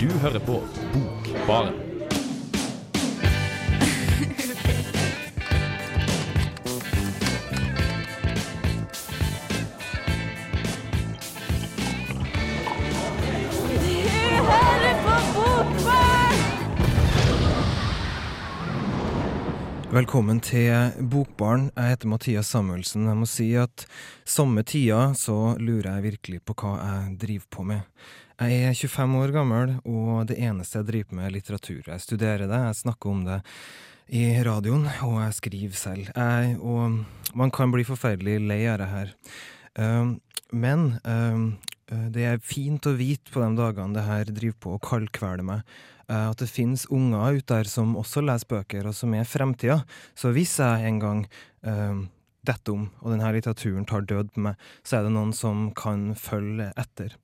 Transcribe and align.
Du 0.00 0.06
hører 0.06 0.38
på 0.38 0.62
Bokbaren. 0.92 1.74
Velkommen 19.90 20.40
til 20.40 20.92
Bokbarn. 21.10 21.70
Jeg 21.76 21.88
heter 21.88 22.06
Mathias 22.08 22.46
Samuelsen. 22.46 23.06
Jeg 23.06 23.16
må 23.16 23.26
si 23.26 23.48
at 23.58 23.86
samme 24.22 24.62
tida 24.62 25.10
så 25.18 25.56
lurer 25.58 25.96
jeg 25.96 26.06
virkelig 26.12 26.42
på 26.46 26.54
hva 26.54 26.76
jeg 26.84 27.18
driver 27.26 27.50
på 27.50 27.66
med. 27.72 27.80
Jeg 28.38 28.68
er 28.68 28.74
25 28.76 29.14
år 29.18 29.32
gammel, 29.34 29.70
og 29.82 30.28
det 30.30 30.36
eneste 30.38 30.78
jeg 30.78 30.86
driver 30.86 31.16
med 31.18 31.24
er 31.26 31.32
litteratur. 31.34 31.80
Jeg 31.82 32.02
studerer 32.04 32.46
det, 32.46 32.60
jeg 32.68 32.76
snakker 32.84 33.10
om 33.10 33.24
det 33.26 33.38
i 34.14 34.20
radioen, 34.46 34.84
og 35.02 35.16
jeg 35.24 35.34
skriver 35.40 35.74
selv. 35.74 36.12
Jeg, 36.14 36.52
og 36.62 37.34
man 37.34 37.50
kan 37.50 37.74
bli 37.74 37.82
forferdelig 37.88 38.36
lei 38.46 38.60
av 38.70 38.78
det 38.78 38.88
her. 38.92 39.10
Um, 39.74 40.14
men 40.54 40.86
um, 41.02 41.50
det 42.14 42.28
er 42.30 42.46
fint 42.46 42.86
å 42.86 42.94
vite 42.94 43.34
på 43.34 43.42
de 43.42 43.50
dagene 43.58 43.98
det 43.98 44.06
her 44.06 44.30
driver 44.30 44.62
på 44.62 44.76
å 44.76 44.82
kaldkvele 44.86 45.50
meg, 45.50 45.76
uh, 46.06 46.30
at 46.30 46.38
det 46.38 46.50
finnes 46.52 46.86
unger 46.94 47.42
ute 47.42 47.50
der 47.50 47.74
som 47.74 47.98
også 47.98 48.22
leser 48.22 48.54
bøker, 48.54 48.86
og 48.86 48.94
som 48.94 49.18
er 49.18 49.26
fremtida. 49.26 49.82
Så 50.14 50.30
hvis 50.30 50.60
jeg 50.62 50.86
en 50.86 51.02
gang 51.02 51.26
um, 51.66 52.04
detter 52.46 52.78
om, 52.78 52.88
og 53.02 53.16
denne 53.16 53.34
litteraturen 53.34 53.90
tar 53.90 54.06
død 54.06 54.30
på 54.36 54.46
meg, 54.46 54.68
så 54.86 55.00
er 55.00 55.08
det 55.08 55.16
noen 55.18 55.34
som 55.34 55.72
kan 55.74 56.12
følge 56.14 56.70
etter. 56.78 57.18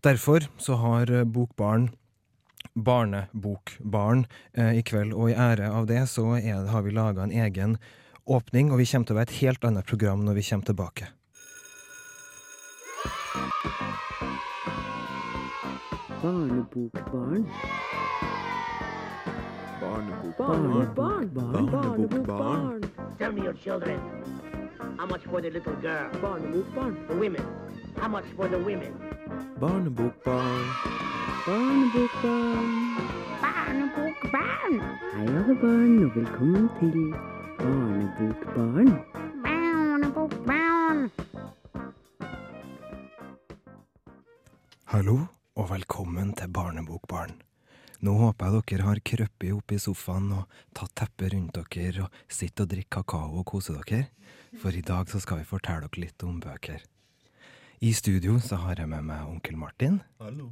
Derfor 0.00 0.46
så 0.58 0.74
har 0.74 1.24
Bokbarn 1.24 1.90
Barnebokbarn 2.74 4.26
eh, 4.52 4.78
i 4.78 4.82
kveld, 4.82 5.12
og 5.12 5.30
i 5.30 5.34
ære 5.34 5.70
av 5.74 5.86
det 5.90 6.04
så 6.10 6.36
er, 6.38 6.66
har 6.70 6.82
vi 6.86 6.94
laga 6.94 7.24
en 7.24 7.34
egen 7.34 7.78
åpning, 8.24 8.72
og 8.72 8.78
vi 8.78 8.86
kommer 8.86 9.08
til 9.08 9.16
å 9.16 9.18
være 9.18 9.30
et 9.30 9.40
helt 9.42 9.64
annet 9.64 9.88
program 9.88 10.24
når 10.26 10.38
vi 10.38 10.46
kommer 10.50 10.68
tilbake. 10.70 11.08
Barnebokbarn. 16.22 17.46
Barnebokbarn. 19.80 21.28
Barnebokbarn. 21.34 22.90
Tell 23.18 23.32
me, 23.32 23.42
your 23.42 23.54
children, 23.54 24.00
how 24.98 25.06
much 25.06 25.22
for 25.24 25.40
the 25.40 25.50
little 25.50 25.74
girl? 25.82 26.10
Barnebokbarn. 26.22 27.08
The 27.08 27.16
women, 27.16 27.44
how 27.96 28.08
much 28.08 28.26
for 28.36 28.48
the 28.48 28.58
women? 28.58 29.17
Barnebokbarn. 29.38 30.66
Barnebokbarn. 31.46 32.70
Barnebokbarn. 33.42 34.80
Hei, 35.14 35.26
alle 35.26 35.54
barn, 35.62 35.94
og 36.02 36.16
velkommen 36.16 36.66
til 36.80 36.96
Barnebokbarn. 37.60 38.90
Barnebokbarn. 39.44 41.10
Hallo, 44.90 45.16
og 45.54 45.70
velkommen 45.70 46.34
til 46.34 46.48
Barnebokbarn. 46.48 47.38
Nå 48.00 48.18
håper 48.18 48.46
jeg 48.46 48.66
dere 48.72 48.90
har 48.90 49.04
krøpet 49.06 49.54
opp 49.54 49.72
i 49.74 49.78
sofaen 49.78 50.30
og 50.34 50.60
tatt 50.74 50.96
teppet 50.98 51.34
rundt 51.34 51.62
dere 51.78 52.08
og 52.08 52.22
sitter 52.26 52.66
og 52.66 52.74
drikker 52.74 53.02
kakao 53.06 53.38
og 53.38 53.46
koser 53.54 53.78
dere, 53.86 54.10
for 54.58 54.74
i 54.74 54.82
dag 54.82 55.06
så 55.06 55.22
skal 55.22 55.44
vi 55.44 55.50
fortelle 55.54 55.86
dere 55.86 56.08
litt 56.08 56.26
om 56.26 56.40
bøker. 56.42 56.82
I 57.80 57.92
studio 57.94 58.38
så 58.42 58.56
har 58.58 58.80
jeg 58.80 58.88
med 58.90 59.04
meg 59.06 59.26
onkel 59.28 59.56
Martin, 59.58 60.00
Hallo. 60.18 60.48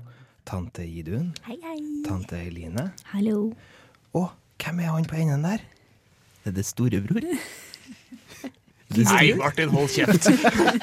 tante 0.46 0.84
Idun, 0.86 1.32
Hei, 1.46 1.56
hei. 1.62 1.78
tante 2.06 2.38
Eline, 2.38 2.90
Hallo. 3.10 3.52
og 4.14 4.30
hvem 4.62 4.80
er 4.84 4.92
han 4.94 5.04
på 5.10 5.18
enden 5.18 5.42
der? 5.42 5.64
Det 6.44 6.52
er 6.52 6.56
det 6.60 6.66
storebror. 6.68 7.26
Nei, 8.96 9.32
Martin, 9.34 9.68
hold 9.74 9.90
kjeft! 9.90 10.28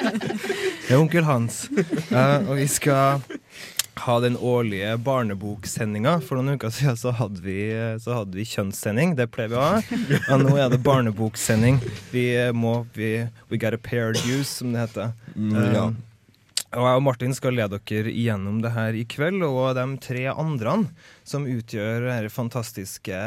Det 0.83 0.91
er 0.91 0.99
onkel 0.99 1.23
Hans. 1.23 1.69
Uh, 2.11 2.43
og 2.51 2.57
vi 2.59 2.65
skal 2.67 3.21
ha 4.03 4.15
den 4.19 4.35
årlige 4.35 4.97
barneboksendinga. 5.01 6.17
For 6.27 6.35
noen 6.35 6.59
uker 6.59 6.73
siden 6.75 6.97
så 6.99 7.13
hadde 7.15 7.39
vi, 7.41 7.55
så 8.03 8.17
hadde 8.19 8.35
vi 8.35 8.43
kjønnssending. 8.51 9.15
Det 9.17 9.29
pleier 9.31 9.53
vi 9.53 9.57
å 9.57 9.63
ha. 9.63 9.79
Og 10.35 10.43
nå 10.43 10.57
er 10.59 10.67
det 10.75 10.81
barneboksending. 10.83 11.79
Vi 12.11 12.25
må 12.53 12.81
vi, 12.93 13.13
We 13.49 13.57
got 13.57 13.73
a 13.73 13.79
pair 13.79 14.11
of 14.11 14.19
juice, 14.27 14.51
som 14.59 14.75
det 14.75 14.83
heter. 14.89 15.15
ja. 15.39 15.87
Um, 15.87 16.01
og 16.73 16.88
jeg 16.88 17.00
og 17.00 17.03
Martin 17.06 17.35
skal 17.38 17.56
lede 17.57 17.78
dere 17.89 18.11
igjennom 18.11 18.61
det 18.63 18.72
her 18.73 18.95
i 18.97 19.03
kveld, 19.09 19.44
og 19.45 19.75
de 19.78 19.85
tre 20.01 20.25
andre 20.31 20.75
som 21.28 21.45
utgjør 21.50 22.07
dette 22.07 22.31
fantastiske 22.34 23.19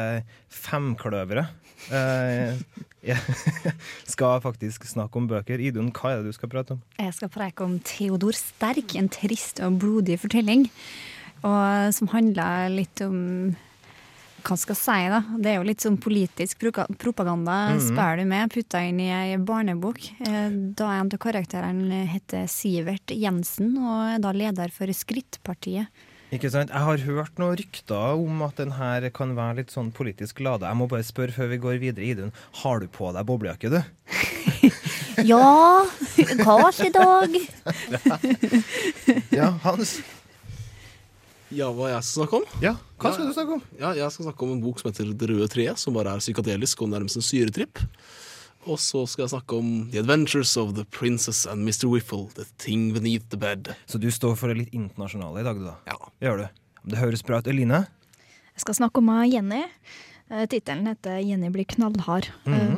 femkløveret, 0.51 1.53
eh, 1.95 2.57
skal 4.13 4.41
faktisk 4.43 4.87
snakke 4.89 5.21
om 5.21 5.29
bøker. 5.31 5.63
Idun, 5.63 5.93
hva 5.95 6.13
er 6.13 6.21
det 6.21 6.33
du 6.33 6.37
skal 6.37 6.51
prate 6.51 6.75
om? 6.75 6.81
Jeg 6.99 7.15
skal 7.15 7.31
preke 7.31 7.63
om 7.63 7.77
Theodor 7.87 8.35
Sterk, 8.35 8.97
en 8.99 9.11
trist 9.13 9.61
og 9.63 9.79
blodig 9.83 10.19
fortelling. 10.23 10.67
Og 11.45 11.93
som 11.95 12.09
handler 12.11 12.73
litt 12.73 12.99
om 13.05 13.55
hva 14.47 14.55
skal 14.59 14.75
jeg 14.75 14.79
si, 14.79 14.97
da? 15.11 15.19
Det 15.43 15.51
er 15.51 15.57
jo 15.59 15.67
litt 15.67 15.83
sånn 15.83 15.97
politisk 15.99 16.59
propaganda, 16.61 16.97
propaganda. 17.01 17.55
-hmm. 17.73 17.87
Spør 17.87 18.17
du 18.17 18.25
med, 18.25 18.51
putta 18.53 18.81
inn 18.87 18.99
i 18.99 19.09
ei 19.11 19.37
barnebok. 19.37 19.99
Eh, 20.21 20.49
Da 20.77 20.91
en 20.93 21.11
av 21.11 21.17
karakterene 21.19 22.05
heter 22.07 22.47
Sivert 22.47 23.11
Jensen, 23.11 23.77
og 23.77 24.15
er 24.15 24.19
da 24.19 24.31
leder 24.31 24.71
for 24.71 24.87
Skrittpartiet. 24.87 25.87
Ikke 26.31 26.49
sant? 26.51 26.69
Jeg 26.69 26.83
har 26.83 26.97
hørt 26.97 27.37
noen 27.39 27.55
rykter 27.55 28.17
om 28.19 28.41
at 28.41 28.57
den 28.57 28.71
her 28.71 29.09
kan 29.09 29.35
være 29.35 29.55
litt 29.61 29.71
sånn 29.71 29.93
politisk 29.95 30.41
lada. 30.43 30.67
Jeg 30.67 30.75
må 30.75 30.87
bare 30.89 31.03
spørre 31.03 31.31
før 31.31 31.47
vi 31.47 31.57
går 31.57 31.79
videre, 31.79 32.03
Idun. 32.03 32.33
Har 32.63 32.79
du 32.79 32.87
på 32.87 33.13
deg 33.13 33.25
boblejakke, 33.25 33.69
du? 33.69 33.81
Ja, 35.25 35.83
kanskje 36.43 36.85
i 36.85 36.93
dag. 36.93 37.37
Ja, 39.37 39.49
Hans? 39.63 40.01
Ja, 41.51 41.69
hva 41.71 41.89
jeg 41.93 42.03
skal 42.03 42.25
snakke 42.25 42.39
om? 42.41 42.45
Ja, 42.61 42.73
hva 42.99 43.13
skal 43.13 43.23
Ja. 43.25 43.27
du 43.29 43.33
snakke 43.33 43.53
om? 43.53 43.61
Ja, 43.79 43.93
Jeg 43.93 44.11
skal 44.11 44.25
snakke 44.25 44.43
om 44.43 44.51
en 44.51 44.61
bok 44.61 44.79
som 44.79 44.91
heter 44.91 45.13
Det 45.17 45.29
røde 45.29 45.47
treet, 45.47 45.77
som 45.77 45.93
bare 45.93 46.07
er 46.15 46.19
psykadelisk 46.19 46.81
og 46.81 46.89
nærmest 46.89 47.15
en 47.15 47.21
syretripp. 47.23 47.79
Og 48.67 48.77
så 48.77 49.07
skal 49.07 49.23
jeg 49.27 49.31
snakke 49.39 49.55
om 49.57 49.89
The 49.91 49.99
Adventures 49.99 50.57
of 50.57 50.73
the 50.75 50.83
Princess 50.83 51.45
and 51.47 51.63
Mr. 51.63 51.87
Whiffle, 51.87 52.27
The 52.35 52.43
Thing 52.57 52.91
Beneath 52.93 53.29
the 53.29 53.37
Bed. 53.37 53.75
Så 53.87 53.97
du 53.99 54.09
står 54.11 54.35
for 54.35 54.47
det 54.49 54.57
litt 54.57 54.73
internasjonale 54.73 55.39
i 55.39 55.43
dag, 55.43 55.55
du 55.55 55.63
da? 55.69 55.75
Ja. 55.87 55.95
Gjør 56.21 56.37
du? 56.37 56.47
Det 56.91 56.97
høres 56.99 57.23
bra 57.23 57.37
ut. 57.39 57.47
Eline? 57.47 57.87
Jeg 58.57 58.59
skal 58.65 58.73
snakke 58.75 58.97
om 58.97 59.07
Jenny. 59.31 59.63
Eh, 60.29 60.45
Tittelen 60.47 60.85
heter 60.87 61.21
'Jenny 61.23 61.49
blir 61.49 61.65
knallhard'. 61.65 62.27
Mm 62.45 62.53
Eh, 62.53 62.75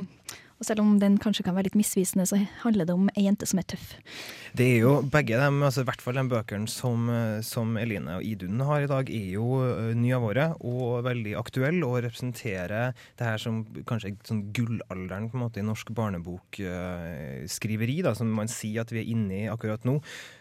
Og 0.59 0.67
selv 0.67 0.83
om 0.83 0.97
den 0.99 1.15
kanskje 1.21 1.45
kan 1.47 1.55
være 1.55 1.69
litt 1.69 1.77
misvisende, 1.79 2.25
så 2.27 2.35
handler 2.65 2.87
det 2.87 2.95
om 2.95 3.07
ei 3.15 3.23
jente 3.23 3.47
som 3.47 3.61
er 3.61 3.67
tøff. 3.71 3.93
Det 4.59 4.65
er 4.65 4.83
jo 4.83 4.93
begge 5.07 5.39
dem, 5.39 5.61
altså 5.63 5.85
i 5.85 5.87
hvert 5.87 6.03
fall 6.03 6.19
de 6.19 6.25
bøkene 6.31 6.67
som, 6.71 7.07
eh, 7.13 7.39
som 7.47 7.77
Eline 7.79 8.19
og 8.19 8.25
Idun 8.27 8.59
har 8.67 8.83
i 8.83 8.91
dag, 8.91 9.07
er 9.07 9.29
jo 9.37 9.61
eh, 9.63 9.95
nye 9.95 10.17
av 10.17 10.25
året 10.27 10.59
og 10.59 11.05
veldig 11.07 11.37
aktuelle 11.39 11.87
og 11.87 12.03
representerer 12.03 12.91
det 12.91 13.25
her 13.25 13.39
som 13.39 13.63
kanskje 13.87 14.17
sånn 14.27 14.49
gullalderen 14.55 15.29
på 15.31 15.39
en 15.39 15.45
måte 15.45 15.63
i 15.63 15.67
norsk 15.67 15.93
barnebokskriveri, 15.95 18.01
da, 18.03 18.15
som 18.17 18.27
man 18.35 18.51
sier 18.51 18.83
at 18.83 18.91
vi 18.91 19.03
er 19.03 19.11
inne 19.15 19.45
i 19.45 19.51
akkurat 19.51 19.87
nå. 19.87 19.99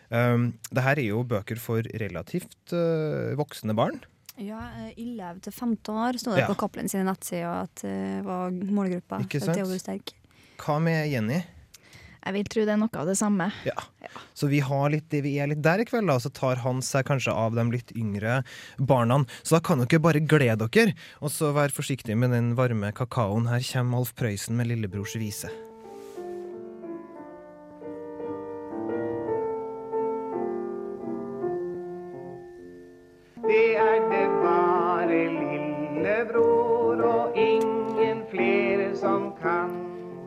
Um, 0.09 0.55
det 0.73 0.83
her 0.83 0.99
er 0.99 1.13
jo 1.13 1.27
bøker 1.29 1.61
for 1.61 1.85
relativt 2.01 2.73
uh, 2.73 3.37
voksne 3.39 3.77
barn. 3.77 4.01
Ja, 4.39 4.61
eh, 4.79 4.93
11 4.97 5.41
til 5.43 5.53
15 5.53 5.95
år 5.99 6.19
sto 6.21 6.31
det 6.35 6.45
Ja. 6.45 6.47
på 6.47 6.57
Cappelen 6.61 6.89
sine 6.89 7.05
nettsider 7.09 7.65
at 7.65 7.75
det 7.83 8.25
var 8.25 8.51
målgruppa 8.51 9.21
Ikke 9.25 9.41
sant? 9.43 9.57
Theodor 9.59 9.79
Sterk. 9.83 10.13
Hva 10.59 10.81
med 10.81 11.09
Jenny? 11.11 11.43
Jeg 12.25 12.35
vil 12.35 12.45
tro 12.45 12.65
det 12.67 12.73
er 12.75 12.77
noe 12.77 12.99
av 12.99 13.07
det 13.07 13.17
samme. 13.17 13.47
Ja. 13.65 13.75
Så 14.35 14.49
vi, 14.51 14.59
har 14.61 14.91
litt, 14.91 15.09
vi 15.09 15.39
er 15.39 15.49
litt 15.49 15.63
der 15.63 15.81
i 15.81 15.85
kveld, 15.85 16.07
da, 16.11 16.15
og 16.19 16.21
så 16.21 16.33
tar 16.35 16.57
han 16.57 16.83
seg 16.83 17.07
kanskje 17.09 17.33
av 17.33 17.55
de 17.55 17.65
litt 17.71 17.93
yngre 17.97 18.43
barna. 18.79 19.25
Så 19.43 19.57
da 19.57 19.61
kan 19.61 19.79
dere 19.79 20.03
bare 20.03 20.21
glede 20.21 20.69
dere, 20.69 20.95
og 21.23 21.31
så 21.31 21.55
være 21.55 21.73
forsiktige 21.73 22.19
med 22.19 22.31
den 22.31 22.55
varme 22.59 22.93
kakaoen. 22.93 23.49
Her 23.49 23.63
kommer 23.73 23.99
Alf 24.03 24.15
Prøysen 24.15 24.57
med 24.57 24.67
'Lillebrors 24.67 25.17
vise'. 25.17 25.68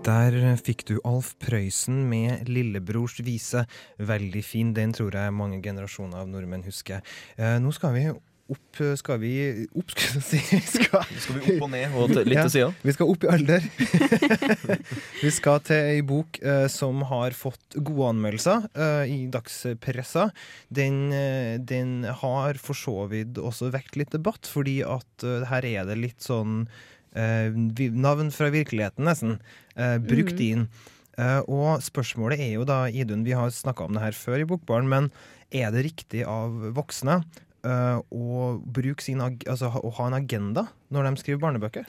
Der 0.01 0.33
fikk 0.57 0.83
du 0.89 0.95
Alf 1.05 1.35
Prøysen 1.41 2.07
med 2.09 2.47
'Lillebrors 2.49 3.19
vise'. 3.25 3.65
Veldig 4.01 4.43
fin, 4.43 4.73
den 4.73 4.93
tror 4.97 5.13
jeg 5.13 5.33
mange 5.35 5.61
generasjoner 5.61 6.23
av 6.23 6.27
nordmenn 6.31 6.65
husker. 6.65 7.01
Eh, 7.37 7.59
nå 7.61 7.71
skal 7.75 7.93
vi 7.95 8.07
opp 8.51 8.81
Skal 8.99 9.19
vi 9.21 9.31
opp, 9.79 9.93
skal 9.93 10.19
vi? 10.25 10.59
Skal, 10.59 11.05
Skal 11.23 11.37
vi 11.37 11.53
opp 11.53 11.61
og 11.63 11.69
ned 11.71 11.93
og 11.95 12.09
litt 12.17 12.33
Ja. 12.35 12.41
til 12.49 12.51
sida? 12.51 12.73
Vi 12.83 12.91
skal 12.97 13.07
opp 13.13 13.23
i 13.23 13.29
alder. 13.31 13.67
vi 15.23 15.31
skal 15.31 15.61
til 15.63 15.77
ei 15.93 16.01
bok 16.01 16.41
eh, 16.43 16.65
som 16.67 16.99
har 17.07 17.31
fått 17.37 17.77
gode 17.79 18.09
anmeldelser 18.11 18.65
eh, 18.75 19.05
i 19.07 19.19
dagspressa. 19.31 20.31
Den, 20.67 21.11
den 21.63 22.03
har 22.03 22.59
for 22.59 22.73
så 22.75 23.05
vidt 23.07 23.37
også 23.39 23.71
vekt 23.71 23.95
litt 24.01 24.11
debatt, 24.11 24.49
fordi 24.49 24.81
at 24.83 25.23
her 25.47 25.63
er 25.63 25.85
det 25.87 26.01
litt 26.01 26.19
sånn 26.25 26.65
navn 27.13 28.31
fra 28.31 28.49
virkeligheten, 28.53 29.03
nesten, 29.05 29.39
eh, 29.75 29.97
brukt 29.97 30.39
Mm. 30.39 30.47
inn. 30.51 30.67
Eh, 31.17 31.39
og 31.47 31.81
spørsmålet 31.83 32.39
er 32.39 32.53
jo 32.53 32.63
da, 32.65 32.85
Idun, 32.87 33.23
vi 33.25 33.31
har 33.31 33.49
snakka 33.49 33.83
om 33.85 33.93
det 33.93 34.01
her 34.01 34.11
før 34.11 34.39
i 34.41 34.45
Bokbaren, 34.45 34.87
men 34.87 35.11
er 35.51 35.71
det 35.71 35.83
riktig 35.85 36.25
av 36.25 36.51
voksne 36.73 37.23
eh, 37.63 38.01
å 38.11 39.01
sin 39.01 39.19
altså, 39.19 39.69
å 39.83 39.91
ha 39.93 40.07
en 40.07 40.13
agenda 40.13 40.69
når 40.91 41.03
de 41.03 41.21
skriver 41.21 41.39
barnebøker? 41.43 41.85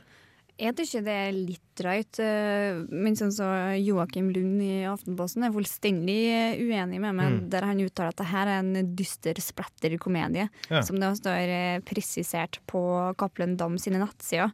Jeg 0.59 0.77
tykker 0.77 1.03
det 1.03 1.15
er 1.17 1.33
litt 1.33 1.63
drøyt, 1.81 2.19
eh, 2.21 2.85
men 2.93 3.15
sånn 3.17 3.33
så 3.33 3.47
Joakim 3.83 4.29
Lund 4.35 4.61
i 4.61 4.83
Aftenposten 4.85 5.47
er 5.47 5.51
fullstendig 5.51 6.19
eh, 6.29 6.61
uenig 6.61 7.01
med 7.01 7.15
meg, 7.15 7.33
Mm. 7.33 7.49
der 7.49 7.63
han 7.65 7.79
uttaler 7.81 8.09
at 8.13 8.17
det 8.17 8.27
her 8.27 8.47
er 8.47 8.59
en 8.59 8.95
dyster 8.95 9.35
splatter-komedie, 9.41 10.51
Ja. 10.69 10.83
som 10.83 11.01
det 11.01 11.09
står 11.19 11.49
eh, 11.49 11.79
presisert 11.81 12.59
på 12.69 13.17
Cappelen 13.17 13.57
Dam 13.57 13.79
sine 13.79 13.99
nettsider. 13.99 14.53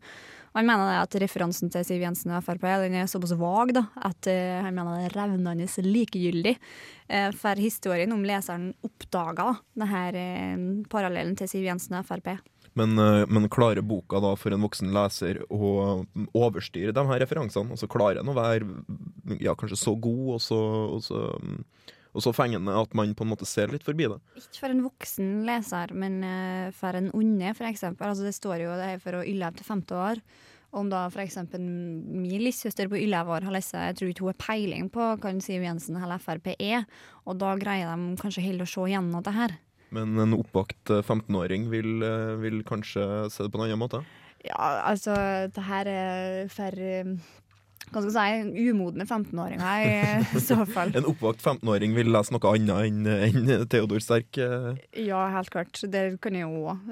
Han 0.57 0.69
mener 0.69 1.01
at 1.03 1.17
referansen 1.21 1.73
til 1.73 1.85
Siv 1.87 2.05
Jensen 2.05 2.33
og 2.35 2.45
Frp 2.47 2.67
den 2.85 2.97
er 3.01 3.11
såpass 3.11 3.35
vag 3.39 3.75
da, 3.77 3.85
at 4.09 4.29
eh, 4.31 4.61
han 4.65 4.77
mener 4.77 4.99
det 4.99 5.09
er 5.09 5.17
revnende 5.19 5.89
likegyldig. 5.89 6.55
Eh, 7.09 7.31
for 7.37 7.61
historien 7.61 8.13
om 8.13 8.25
leseren 8.27 8.71
oppdaga 8.85 9.55
denne 9.79 10.85
parallellen 10.93 11.37
til 11.39 11.51
Siv 11.51 11.69
Jensen 11.69 11.99
og 11.99 12.07
Frp. 12.09 12.37
Men, 12.79 12.99
eh, 12.99 13.27
men 13.27 13.49
klarer 13.51 13.83
boka 13.83 14.21
da 14.23 14.35
for 14.39 14.55
en 14.55 14.65
voksen 14.65 14.93
leser 14.95 15.41
å 15.51 16.05
overstyre 16.37 16.95
de 16.95 17.05
her 17.11 17.23
referansene? 17.25 17.75
Altså 17.75 17.91
Klarer 17.91 18.21
den 18.21 18.33
å 18.33 18.37
være 18.37 19.39
ja, 19.43 19.57
kanskje 19.59 19.81
så 19.81 19.97
god 19.99 20.35
og 20.37 20.43
så, 20.45 20.61
og, 20.95 21.03
så, 21.05 21.25
mm, 21.43 21.63
og 22.17 22.25
så 22.25 22.33
fengende 22.37 22.75
at 22.75 22.95
man 22.97 23.15
på 23.17 23.27
en 23.27 23.33
måte 23.33 23.49
ser 23.49 23.73
litt 23.73 23.87
forbi 23.87 24.09
det? 24.11 24.19
Ikke 24.41 24.63
for 24.63 24.75
en 24.75 24.85
voksen 24.87 25.33
leser, 25.49 25.95
men 25.97 26.21
eh, 26.27 26.69
for 26.77 26.99
en 26.99 27.11
onde, 27.17 27.55
for 27.59 27.69
eksempel. 27.69 28.09
Altså, 28.11 28.27
det 28.27 28.37
står 28.37 28.65
jo 28.65 28.77
det 28.79 28.95
er 28.95 29.03
for 29.03 29.19
å 29.19 29.27
ylle 29.27 29.51
til 29.57 29.69
femte 29.69 29.99
år. 29.99 30.23
Om 30.79 30.91
da 30.93 31.07
for 31.09 31.23
eksempel 31.23 31.63
min 31.65 32.27
lillesøster 32.29 32.91
på 32.93 32.99
elleve 33.01 33.33
år 33.33 33.47
har 33.49 33.55
lest 33.55 33.73
jeg 33.73 33.95
tror 33.97 34.11
ikke 34.13 34.27
hun 34.27 34.35
har 34.35 34.43
peiling 34.43 34.91
på 34.93 35.07
hva 35.17 35.31
Siv 35.41 35.65
Jensen 35.65 35.97
eller 35.97 36.21
Frp 36.21 36.51
er, 36.59 36.85
og 37.25 37.39
da 37.41 37.55
greier 37.57 37.89
de 37.89 38.19
kanskje 38.21 38.45
heller 38.45 38.69
å 38.69 38.73
se 38.73 38.85
gjennom 38.93 39.25
det 39.25 39.33
her. 39.37 39.57
Men 39.97 40.19
en 40.21 40.37
oppvakt 40.37 40.93
eh, 40.93 41.01
15-åring 41.01 41.69
vil, 41.73 42.03
eh, 42.05 42.35
vil 42.43 42.61
kanskje 42.69 43.03
se 43.33 43.47
det 43.47 43.53
på 43.53 43.61
en 43.61 43.69
annen 43.69 43.81
måte? 43.81 44.03
Ja, 44.45 44.85
altså, 44.87 45.15
det 45.55 45.65
her 45.67 45.89
er 45.91 46.51
for 46.53 46.77
eh, 46.77 47.15
hva 47.93 48.03
skal 48.05 48.15
jeg 48.15 48.45
si, 48.49 48.67
umodne 48.71 49.07
15-åringer 49.09 49.85
i 49.85 49.93
eh, 49.99 50.37
så 50.45 50.61
fall. 50.77 50.93
En 50.99 51.09
oppvakt 51.11 51.43
15-åring 51.45 51.95
vil 51.97 52.13
lese 52.15 52.35
noe 52.35 52.53
annet 52.55 52.89
enn 52.89 53.09
en 53.09 53.67
Theodor 53.71 54.03
Sterk. 54.05 54.39
eh. 54.39 54.71
Ja, 55.09 55.25
helt 55.35 55.51
klart. 55.55 55.81
Det 55.89 56.05
kan 56.25 56.37
jeg 56.39 56.47
jo 56.47 56.69
òg. 56.73 56.89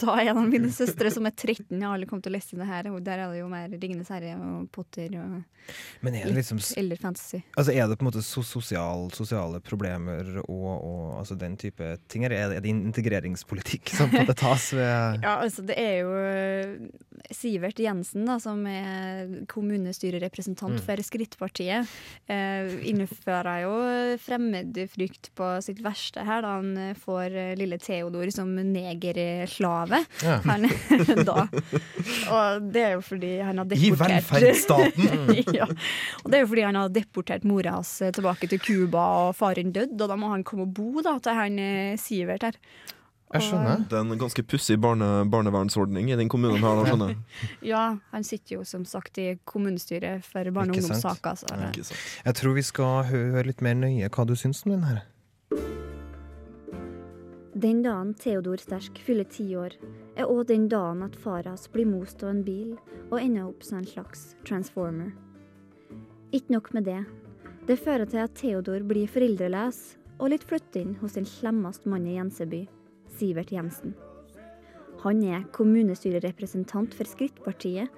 Ta 0.00 0.16
en 0.22 0.36
av 0.36 0.48
mine 0.50 0.70
søstre 0.74 1.12
som 1.14 1.26
er 1.28 1.34
13, 1.36 1.64
jeg 1.76 1.84
har 1.84 1.94
aldri 1.96 2.08
kommet 2.10 2.26
til 2.26 2.34
å 2.34 2.38
lese 2.38 2.58
det 2.60 2.68
her. 2.68 2.90
Der 3.00 3.24
er 3.24 3.32
det 3.32 3.40
jo 3.42 3.48
mer 3.50 3.68
Ringenes 3.72 4.10
herre 4.12 4.34
og 4.38 4.68
Potter 4.74 5.12
og 5.20 5.40
Men 6.02 6.16
er 6.18 6.26
det 6.30 6.34
liksom 6.40 6.58
eller 6.80 6.96
fantasy. 6.98 7.42
Altså 7.58 7.72
Er 7.76 7.86
det 7.90 7.98
på 8.00 8.04
en 8.04 8.08
måte 8.10 8.22
sosial, 8.24 9.10
sosiale 9.14 9.60
problemer 9.64 10.40
og, 10.46 10.70
og 10.72 11.18
altså 11.20 11.36
den 11.38 11.56
type 11.60 11.92
ting? 12.10 12.24
Eller 12.26 12.36
er 12.36 12.48
det, 12.52 12.58
er 12.60 12.64
det 12.64 12.72
integreringspolitikk 12.72 13.92
som 13.94 14.10
på 14.10 14.20
en 14.20 14.26
måte 14.28 14.38
tas 14.40 14.70
ved 14.76 15.20
Ja, 15.26 15.36
altså 15.44 15.64
det 15.66 15.76
er 15.80 15.94
jo 16.00 16.14
eh, 16.16 16.74
Sivert 17.34 17.78
Jensen, 17.82 18.24
da, 18.26 18.38
som 18.42 18.64
er 18.66 19.44
kommunestyrerepresentant 19.50 20.29
Mm. 20.30 20.78
for 20.84 21.02
Skrittpartiet, 21.04 21.90
eh, 22.30 22.70
innfører 22.88 23.62
jo 23.64 23.72
fremmedfrykt 24.22 25.30
på 25.36 25.48
sitt 25.64 25.80
verste 25.84 26.24
her, 26.26 26.42
da 26.44 26.56
han 26.58 26.94
får 26.98 27.36
eh, 27.36 27.56
lille 27.58 27.78
Theodor 27.82 28.30
som 28.34 28.52
negerslave. 28.54 30.04
Ja. 30.22 30.38
Han, 30.46 30.68
da. 31.30 31.46
Og 32.30 32.70
det 32.72 32.84
er 32.84 32.94
jo 32.96 33.02
fordi 33.04 33.32
han 33.40 33.62
har 33.62 33.66
I 33.66 33.74
deportert 33.74 34.30
velferdsstaten! 34.30 35.42
ja. 35.58 35.68
Og 36.22 36.30
det 36.30 36.38
er 36.38 36.44
jo 36.44 36.52
fordi 36.52 36.66
han 36.68 36.80
har 36.80 36.94
deportert 36.94 37.48
mora 37.48 37.76
hans 37.78 37.96
eh, 38.02 38.14
tilbake 38.14 38.50
til 38.50 38.62
Cuba, 38.62 39.04
og 39.26 39.36
faren 39.38 39.74
døde, 39.74 39.98
og 39.98 40.08
da 40.10 40.18
må 40.20 40.32
han 40.34 40.46
komme 40.46 40.68
og 40.68 40.74
bo 40.76 41.04
da, 41.04 41.18
til 41.22 41.38
han 41.38 41.60
eh, 41.60 41.98
Sivert 42.00 42.46
her. 42.48 42.58
Jeg 43.32 43.42
skjønner. 43.46 43.84
Det 43.88 43.94
er 43.94 44.00
en 44.02 44.18
ganske 44.18 44.42
pussig 44.42 44.74
barne, 44.82 45.08
barnevernsordning 45.30 46.08
i 46.10 46.16
den 46.18 46.28
kommunen 46.28 46.58
her, 46.64 46.80
da, 46.80 46.84
skjønner 46.88 47.12
jeg. 47.12 47.18
Ja, 47.70 47.82
han 48.10 48.24
sitter 48.26 48.56
jo 48.56 48.64
som 48.66 48.82
sagt 48.84 49.18
i 49.22 49.36
kommunestyret 49.46 50.24
for 50.26 50.42
barne- 50.50 50.74
og 50.74 50.80
ungdomssaker. 50.82 51.36
Så 51.38 51.46
det- 51.46 51.92
Jeg 52.26 52.34
tror 52.34 52.54
vi 52.54 52.62
skal 52.62 53.04
høre 53.04 53.44
litt 53.46 53.60
mer 53.62 53.74
nøye 53.78 54.08
hva 54.10 54.26
du 54.26 54.34
syns 54.34 54.64
om 54.66 54.72
den 54.72 54.82
her. 54.82 55.02
Den 57.60 57.82
dagen 57.82 58.14
Theodor 58.14 58.56
Sterk 58.62 58.98
fyller 59.04 59.24
ti 59.28 59.44
år, 59.58 59.74
er 60.16 60.24
òg 60.30 60.46
den 60.48 60.68
dagen 60.70 61.02
at 61.04 61.16
far 61.16 61.42
hans 61.44 61.68
blir 61.68 61.86
most 61.86 62.22
av 62.22 62.30
en 62.30 62.42
bil 62.46 62.76
og 63.10 63.18
ender 63.20 63.48
opp 63.50 63.62
som 63.66 63.78
en 63.78 63.86
slags 63.86 64.34
transformer. 64.46 65.12
Ikke 66.32 66.50
nok 66.54 66.72
med 66.74 66.84
det. 66.86 67.00
Det 67.66 67.78
fører 67.78 68.06
til 68.08 68.22
at 68.22 68.34
Theodor 68.38 68.80
blir 68.86 69.06
foreldreløs 69.10 69.96
og 70.20 70.30
litt 70.30 70.44
flytting 70.46 70.96
hos 71.00 71.12
den 71.18 71.26
slemmeste 71.28 71.90
mannen 71.90 72.12
i 72.14 72.16
Jenseby, 72.18 72.62
Sivert 73.20 73.52
Jensen. 73.52 73.94
Han 75.04 75.20
er 75.24 75.46
kommunestyrerepresentant 75.56 76.96
for 76.96 77.08
Skrittpartiet, 77.08 77.88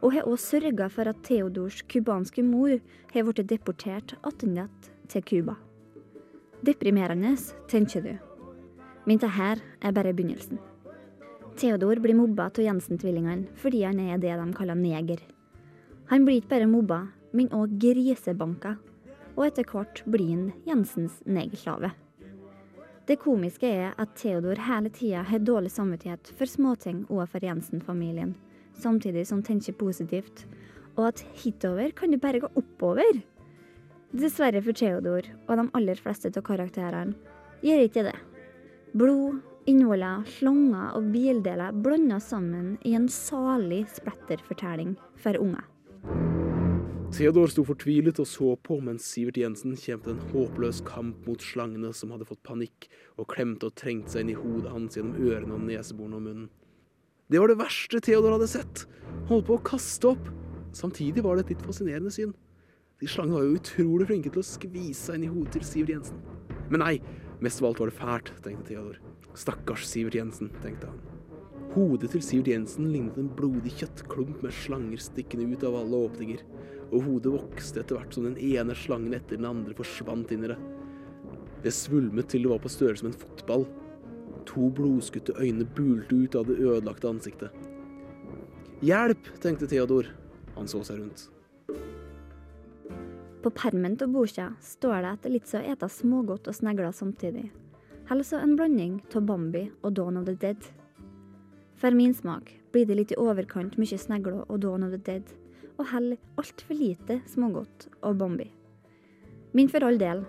og 0.00 0.14
har 0.14 0.26
også 0.26 0.56
sørga 0.56 0.88
for 0.90 1.10
at 1.10 1.20
Theodors 1.26 1.82
cubanske 1.90 2.42
mor 2.46 2.78
har 3.12 3.26
blitt 3.26 3.50
deportert 3.50 4.14
tilbake 4.38 4.94
til 5.10 5.22
Cuba. 5.26 5.56
Deprimerende, 6.64 7.34
tenker 7.68 8.04
du. 8.04 8.12
Men 9.06 9.20
dette 9.20 9.60
er 9.82 9.92
bare 9.92 10.12
begynnelsen. 10.14 10.58
Theodor 11.56 12.00
blir 12.00 12.16
mobba 12.16 12.48
av 12.48 12.62
Jensen-tvillingene 12.64 13.50
fordi 13.60 13.82
han 13.84 14.00
er 14.00 14.20
det 14.22 14.36
de 14.38 14.52
kaller 14.56 14.78
neger. 14.78 15.20
Han 16.10 16.24
blir 16.24 16.40
ikke 16.40 16.54
bare 16.54 16.70
mobba, 16.70 17.00
men 17.32 17.50
òg 17.54 17.76
grisebanka, 17.78 18.76
og 19.36 19.44
etter 19.46 19.66
hvert 19.68 20.02
blir 20.06 20.30
han 20.32 20.46
Jensens 20.66 21.20
negerslave. 21.26 21.92
Det 23.10 23.16
komiske 23.18 23.66
er 23.66 23.96
at 23.98 24.12
Theodor 24.20 24.60
hele 24.68 24.90
tida 24.94 25.24
har 25.26 25.42
dårlig 25.42 25.72
samvittighet 25.74 26.28
for 26.38 26.46
småting 26.46 27.00
overfor 27.08 27.42
Jensen-familien, 27.42 28.36
samtidig 28.78 29.24
som 29.26 29.40
tenker 29.42 29.74
positivt, 29.74 30.44
og 30.94 31.08
at 31.08 31.24
hitover 31.42 31.90
kan 31.90 32.14
det 32.14 32.20
bare 32.22 32.38
gå 32.44 32.52
oppover. 32.54 33.18
Dessverre 34.14 34.62
for 34.62 34.78
Theodor 34.78 35.26
og 35.48 35.58
de 35.58 35.66
aller 35.80 35.98
fleste 35.98 36.30
av 36.30 36.46
karakterene 36.46 37.18
gjør 37.66 37.82
ikke 37.88 38.06
det. 38.12 38.14
Blod, 38.94 39.42
innvoller, 39.66 40.22
slanger 40.38 40.94
og 40.94 41.10
bildeler 41.10 41.74
blanda 41.82 42.22
sammen 42.22 42.76
i 42.86 42.94
en 42.94 43.10
salig 43.10 43.88
spletterfortelling 43.90 44.94
for 45.18 45.34
unger. 45.42 45.66
Theodor 47.10 47.50
sto 47.50 47.64
fortvilet 47.66 48.20
og 48.22 48.26
så 48.30 48.52
på 48.62 48.76
mens 48.86 49.02
Sivert 49.10 49.38
Jensen 49.40 49.72
kjempet 49.74 50.12
en 50.12 50.20
håpløs 50.30 50.78
kamp 50.86 51.24
mot 51.26 51.42
slangene 51.42 51.90
som 51.96 52.12
hadde 52.14 52.28
fått 52.28 52.42
panikk 52.46 52.86
og 53.16 53.26
klemte 53.32 53.66
og 53.66 53.74
trengte 53.80 54.14
seg 54.14 54.22
inn 54.22 54.30
i 54.30 54.36
hodet 54.38 54.70
hans 54.70 54.94
gjennom 54.94 55.18
ørene 55.18 55.56
og 55.56 55.64
neseborene 55.66 56.20
og 56.20 56.24
munnen. 56.28 56.46
Det 57.30 57.42
var 57.42 57.50
det 57.50 57.58
verste 57.58 57.98
Theodor 58.06 58.36
hadde 58.36 58.48
sett. 58.52 58.84
Holdt 59.26 59.48
på 59.50 59.58
å 59.58 59.64
kaste 59.66 60.12
opp. 60.12 60.30
Samtidig 60.76 61.26
var 61.26 61.34
det 61.34 61.48
et 61.48 61.52
litt 61.56 61.66
fascinerende 61.66 62.14
syn. 62.14 62.30
De 63.02 63.10
slangene 63.10 63.40
var 63.40 63.48
jo 63.48 63.58
utrolig 63.58 64.06
flinke 64.06 64.30
til 64.30 64.44
å 64.44 64.46
skvise 64.46 65.08
seg 65.08 65.18
inn 65.18 65.26
i 65.26 65.34
hodet 65.34 65.58
til 65.58 65.66
Sivert 65.66 65.94
Jensen. 65.96 66.22
Men 66.70 66.84
nei, 66.84 66.96
mest 67.42 67.58
av 67.58 67.72
alt 67.72 67.82
var 67.82 67.90
det 67.90 67.98
fælt, 67.98 68.34
tenkte 68.46 68.70
Theodor. 68.70 69.02
Stakkars 69.34 69.86
Sivert 69.90 70.14
Jensen, 70.14 70.54
tenkte 70.62 70.92
han. 70.92 71.02
Hodet 71.74 72.14
til 72.14 72.22
Sivert 72.22 72.50
Jensen 72.50 72.90
lignet 72.94 73.18
en 73.18 73.30
blodig 73.34 73.76
kjøttklump 73.78 74.42
med 74.46 74.54
slanger 74.54 75.02
stikkende 75.02 75.50
ut 75.50 75.66
av 75.66 75.76
alle 75.78 76.06
åpninger, 76.06 76.42
og 76.90 77.04
hodet 77.06 77.32
vokste 77.34 77.82
etter 77.82 77.98
hvert 77.98 78.14
som 78.14 78.26
den 78.26 78.38
ene 78.38 78.74
slangen 78.76 79.14
etter 79.16 79.38
den 79.38 79.48
andre 79.48 79.74
forsvant 79.78 80.32
inn 80.34 80.46
i 80.46 80.52
det. 80.52 80.58
Det 81.64 81.72
svulmet 81.74 82.30
til 82.32 82.46
det 82.46 82.52
var 82.52 82.62
på 82.62 82.72
størrelse 82.72 83.06
med 83.06 83.14
en 83.14 83.20
fotball. 83.24 83.66
To 84.48 84.70
blodskutte 84.74 85.36
øyne 85.38 85.66
bulte 85.76 86.16
ut 86.16 86.38
av 86.38 86.48
det 86.48 86.58
ødelagte 86.58 87.10
ansiktet. 87.10 87.68
Hjelp, 88.80 89.28
tenkte 89.42 89.68
Theodor. 89.68 90.08
Han 90.56 90.68
så 90.68 90.80
seg 90.84 91.02
rundt. 91.02 91.28
På 93.40 93.52
permen 93.56 93.94
til 93.96 94.10
Bosja 94.12 94.50
står 94.60 94.98
det 95.00 95.10
at 95.10 95.22
eter 95.22 95.32
litt 95.32 95.48
så 95.48 95.60
å 95.60 95.68
ete 95.72 95.88
smågodt 95.88 96.48
og 96.50 96.56
snegler 96.56 96.92
samtidig. 96.92 97.46
Altså 98.10 98.40
en 98.42 98.56
blanding 98.58 98.98
av 99.14 99.24
Bambi 99.28 99.68
og 99.80 99.94
Dawn 99.96 100.18
of 100.20 100.26
the 100.26 100.34
Dead. 100.34 100.58
For 101.80 101.94
min 101.96 102.12
smak 102.16 102.50
blir 102.72 102.88
det 102.88 102.96
litt 102.98 103.14
i 103.14 103.20
overkant 103.20 103.78
mye 103.80 104.00
snegler 104.00 104.42
og 104.42 104.60
Dawn 104.64 104.84
of 104.84 104.92
the 104.92 105.00
Dead, 105.00 105.24
og 105.80 105.88
heller 105.94 106.20
altfor 106.40 106.76
lite 106.76 107.20
smågodt 107.30 107.88
og 108.04 108.18
Bambi. 108.20 108.50
Men 109.56 109.70
for 109.72 109.86
all 109.86 109.98
del, 109.98 110.26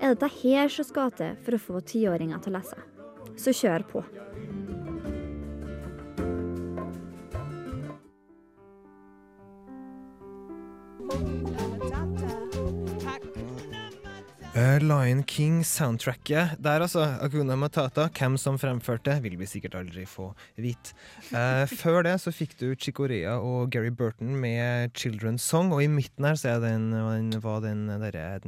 er 0.00 0.12
dette 0.14 0.28
her 0.42 0.70
som 0.72 0.86
skal 0.86 1.12
til 1.16 1.36
for 1.44 1.56
å 1.56 1.62
få 1.62 1.82
tiåringer 1.88 2.40
til 2.44 2.54
å 2.54 2.60
lese. 2.60 2.78
Så 3.36 3.52
kjør 3.56 3.84
på. 3.90 4.04
Eh, 14.56 14.78
Lion 14.80 15.18
King-soundtracket 15.28 16.54
der, 16.64 16.80
altså. 16.80 17.02
Akuna 17.20 17.52
Matata. 17.60 18.06
Hvem 18.16 18.38
som 18.40 18.56
fremførte, 18.58 19.18
vil 19.20 19.34
vi 19.36 19.44
sikkert 19.50 19.74
aldri 19.76 20.06
få 20.08 20.30
vite. 20.56 20.94
Eh, 21.28 21.66
før 21.82 22.00
det 22.06 22.14
så 22.22 22.32
fikk 22.32 22.54
du 22.62 22.70
Chicorea 22.80 23.34
og 23.36 23.68
Gary 23.74 23.90
Burton 23.92 24.32
med 24.40 24.92
'Children's 24.96 25.44
Song', 25.44 25.72
og 25.76 25.82
i 25.84 25.88
midten 25.92 26.24
her 26.24 26.36
så 26.40 26.48
er 26.54 26.60
den, 26.64 26.88
var 27.42 27.60
den 27.66 27.84
derre 28.00 28.40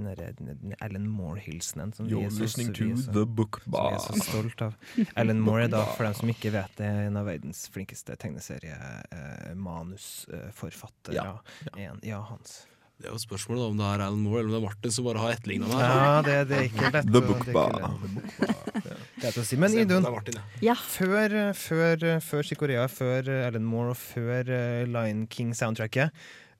Ellen 0.80 1.04
Moore-hilsenen 1.12 1.92
som 1.94 2.06
er 2.06 2.10
You're 2.14 2.30
så- 2.32 2.40
listening 2.40 2.68
er 2.70 2.74
to 2.80 2.84
så- 3.02 3.12
The 3.12 3.26
Book 3.26 3.60
som 3.64 3.72
vi 3.72 3.76
er 3.92 3.98
så 3.98 4.12
stolt 4.30 4.62
av. 4.62 4.72
Ellen 5.14 5.40
Moore 5.44 5.64
er 5.64 5.68
da, 5.76 5.84
for 5.92 6.04
dem 6.08 6.14
som 6.14 6.28
ikke 6.32 6.50
vet 6.56 6.72
det, 6.80 6.86
en 7.04 7.16
av 7.20 7.26
verdens 7.28 7.68
flinkeste 7.68 8.16
tegneseriemanusforfattere. 8.16 11.14
Ja, 11.14 11.38
En, 11.76 12.00
ja, 12.02 12.20
hans. 12.32 12.64
Det 12.99 13.07
er 13.07 13.12
jo 13.14 13.21
spørsmålet 13.23 13.62
om 13.62 13.76
det 13.78 13.87
er 13.87 14.00
Alan 14.09 14.23
Moore 14.25 14.40
eller 14.40 14.49
om 14.50 14.55
det 14.57 14.59
er 14.59 14.64
Martin 14.64 14.90
som 14.95 15.05
bare 15.07 15.21
har 15.23 15.37
etterligna 15.37 15.69
meg. 15.71 15.83
Ja, 15.87 16.14
det, 16.26 16.33
det 16.50 16.57
er 16.57 16.64
ikke 16.67 16.88
lett. 16.97 17.12
The 17.14 17.21
Book 17.23 17.45
er 17.47 17.55
Bar. 17.55 19.45
si. 19.47 19.59
Men 19.62 19.76
Idun, 19.78 20.09
ja. 20.09 20.43
Ja. 20.73 20.75
før, 20.75 21.37
før, 21.55 22.02
før 22.26 22.49
Chicorea, 22.49 22.88
før 22.90 23.31
Alan 23.47 23.69
Moore 23.71 23.95
og 23.95 24.00
før 24.02 24.50
eh, 24.50 24.83
Lion 24.90 25.28
King-soundtracket, 25.31 26.11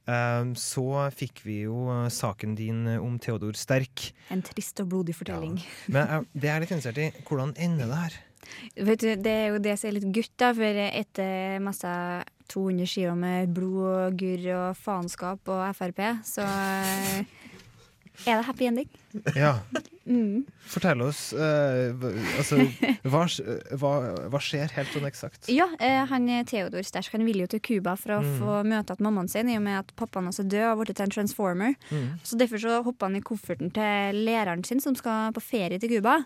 eh, 0.07 0.55
så 0.63 0.87
fikk 1.19 1.43
vi 1.43 1.65
jo 1.65 1.89
eh, 1.97 2.07
saken 2.15 2.55
din 2.63 2.87
om 3.01 3.19
Theodor 3.19 3.59
Sterk. 3.59 4.13
En 4.31 4.47
trist 4.47 4.79
og 4.87 4.93
blodig 4.95 5.19
fortelling. 5.19 5.59
Men 5.91 6.07
eh, 6.07 6.33
det 6.39 6.55
er 6.55 6.63
litt 6.63 6.71
interessert 6.71 7.03
i. 7.03 7.11
Hvordan 7.27 7.57
ender 7.59 7.91
det 7.91 8.03
her? 8.05 8.19
Vet 8.79 9.03
du, 9.03 9.11
Det 9.27 9.35
er 9.43 9.47
jo 9.57 9.63
det 9.67 9.75
som 9.75 9.91
er 9.91 9.99
litt 9.99 10.11
gutt, 10.15 10.37
da, 10.39 10.55
for 10.55 10.85
etter 10.87 11.59
masse 11.67 11.91
200 12.49 12.87
sider 12.89 13.15
med 13.19 13.53
blod 13.55 13.85
og 13.87 14.17
gurr 14.21 14.49
og 14.57 14.77
faenskap 14.77 15.49
og 15.53 15.63
Frp, 15.77 16.01
så 16.25 16.43
eh, 16.43 17.25
er 18.27 18.41
det 18.41 18.45
happy 18.49 18.67
ending. 18.71 18.89
Ja, 19.37 19.59
Mm. 20.09 20.47
fortell 20.65 21.03
oss. 21.05 21.35
eh, 21.37 21.93
altså, 22.41 22.57
hva, 23.05 23.27
hva, 23.77 23.91
hva 24.33 24.39
skjer 24.41 24.71
helt 24.73 24.89
sånn 24.95 25.05
eksakt? 25.05 25.51
Ja, 25.53 25.67
eh, 25.79 26.07
han 26.09 26.25
Theodor 26.49 26.81
Stersk 26.81 27.13
han 27.13 27.27
vil 27.29 27.43
jo 27.43 27.47
til 27.53 27.61
Cuba 27.61 27.93
for 28.01 28.15
å 28.17 28.23
Mm. 28.23 28.39
få 28.41 28.55
møte 28.65 28.91
at 28.97 29.03
mammaen 29.05 29.29
sin, 29.29 29.51
i 29.53 29.57
og 29.59 29.63
med 29.67 29.79
at 29.83 29.93
pappaen 30.01 30.25
hans 30.25 30.41
er 30.41 30.45
død 30.49 30.63
og 30.65 30.71
har 30.71 30.81
blitt 30.81 30.97
til 30.97 31.05
en 31.05 31.11
transformer. 31.13 31.75
Mm. 31.93 32.09
Så 32.25 32.39
Derfor 32.41 32.57
så 32.65 32.79
hopper 32.83 33.07
han 33.11 33.17
i 33.17 33.21
kofferten 33.21 33.69
til 33.71 34.25
læreren 34.25 34.65
sin, 34.65 34.81
som 34.81 34.95
skal 34.97 35.31
på 35.37 35.43
ferie 35.45 35.79
til 35.79 35.91
Cuba. 35.99 36.25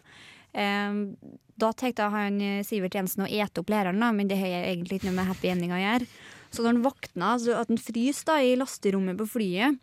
Da 1.62 1.71
tenkte 1.76 2.09
han 2.11 2.40
eh, 2.42 2.61
Sivert 2.66 2.97
Jensen 2.97 3.26
å 3.26 3.30
ete 3.30 3.62
opp 3.62 3.71
læreren, 3.73 4.02
men 4.16 4.30
det 4.30 4.40
har 4.40 4.66
egentlig 4.66 4.99
ikke 4.99 5.11
noe 5.11 5.21
med 5.21 5.30
happy 5.30 5.52
ending 5.52 5.75
å 5.75 5.80
gjøre. 5.80 6.09
Så 6.52 6.62
når 6.62 6.75
han 6.75 6.85
våkna, 6.85 7.32
så 7.40 7.56
at 7.61 7.73
han 7.73 7.80
fryser 7.80 8.28
da 8.28 8.38
i 8.42 8.54
lasterommet 8.59 9.18
på 9.21 9.28
flyet, 9.37 9.80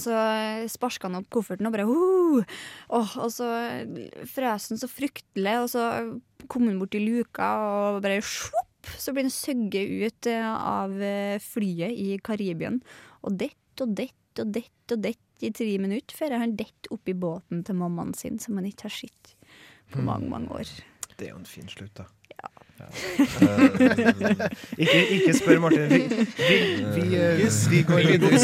så 0.00 0.14
sparka 0.72 1.06
han 1.06 1.20
opp 1.20 1.28
kofferten 1.30 1.68
og 1.68 1.74
bare 1.74 1.84
oh! 1.86 2.40
oh 2.96 3.10
Og 3.22 3.28
så 3.30 3.46
frøs 4.26 4.70
han 4.72 4.80
så 4.80 4.88
fryktelig, 4.90 5.54
og 5.60 5.68
så 5.70 5.84
kom 6.50 6.66
han 6.66 6.80
bort 6.80 6.96
i 6.98 7.02
luka 7.04 7.50
og 7.62 8.00
bare 8.02 8.18
svopp, 8.24 8.90
så 8.98 9.14
blir 9.14 9.28
han 9.28 9.34
søgget 9.34 9.92
ut 10.08 10.30
eh, 10.32 10.48
av 10.50 10.96
eh, 10.98 11.36
flyet 11.42 11.94
i 11.94 12.18
Karibien. 12.24 12.80
Og 13.22 13.38
dett 13.44 13.84
og 13.84 13.94
dett 14.00 14.42
og 14.42 14.50
dett 14.56 14.96
og 14.96 15.04
dett 15.04 15.44
i 15.44 15.52
tre 15.54 15.76
minutter 15.78 16.16
før 16.16 16.38
han 16.40 16.56
detter 16.58 16.94
opp 16.94 17.10
i 17.10 17.16
båten 17.16 17.62
til 17.66 17.78
mammaen 17.78 18.14
sin, 18.18 18.40
som 18.42 18.58
han 18.58 18.66
ikke 18.70 18.88
har 18.88 18.96
sett 19.04 19.33
på 19.92 19.98
Mm. 20.00 20.04
mange, 20.04 20.28
mange 20.30 20.48
år. 20.50 20.68
Det 21.18 21.28
er 21.28 21.30
jo 21.32 21.36
en 21.38 21.46
fin 21.46 21.68
slutt, 21.68 21.94
da. 21.94 22.04
Ja. 22.34 22.48
Eh, 22.84 24.48
ikke, 24.78 24.98
ikke 25.16 25.34
spør 25.38 25.60
Martin. 25.62 25.88
Vi, 25.88 25.98
vi, 26.08 26.58
vi, 26.96 27.04
eh, 27.16 27.40
Yes. 27.44 27.60
vi 27.70 27.82
går 27.86 28.02
videre. 28.08 28.40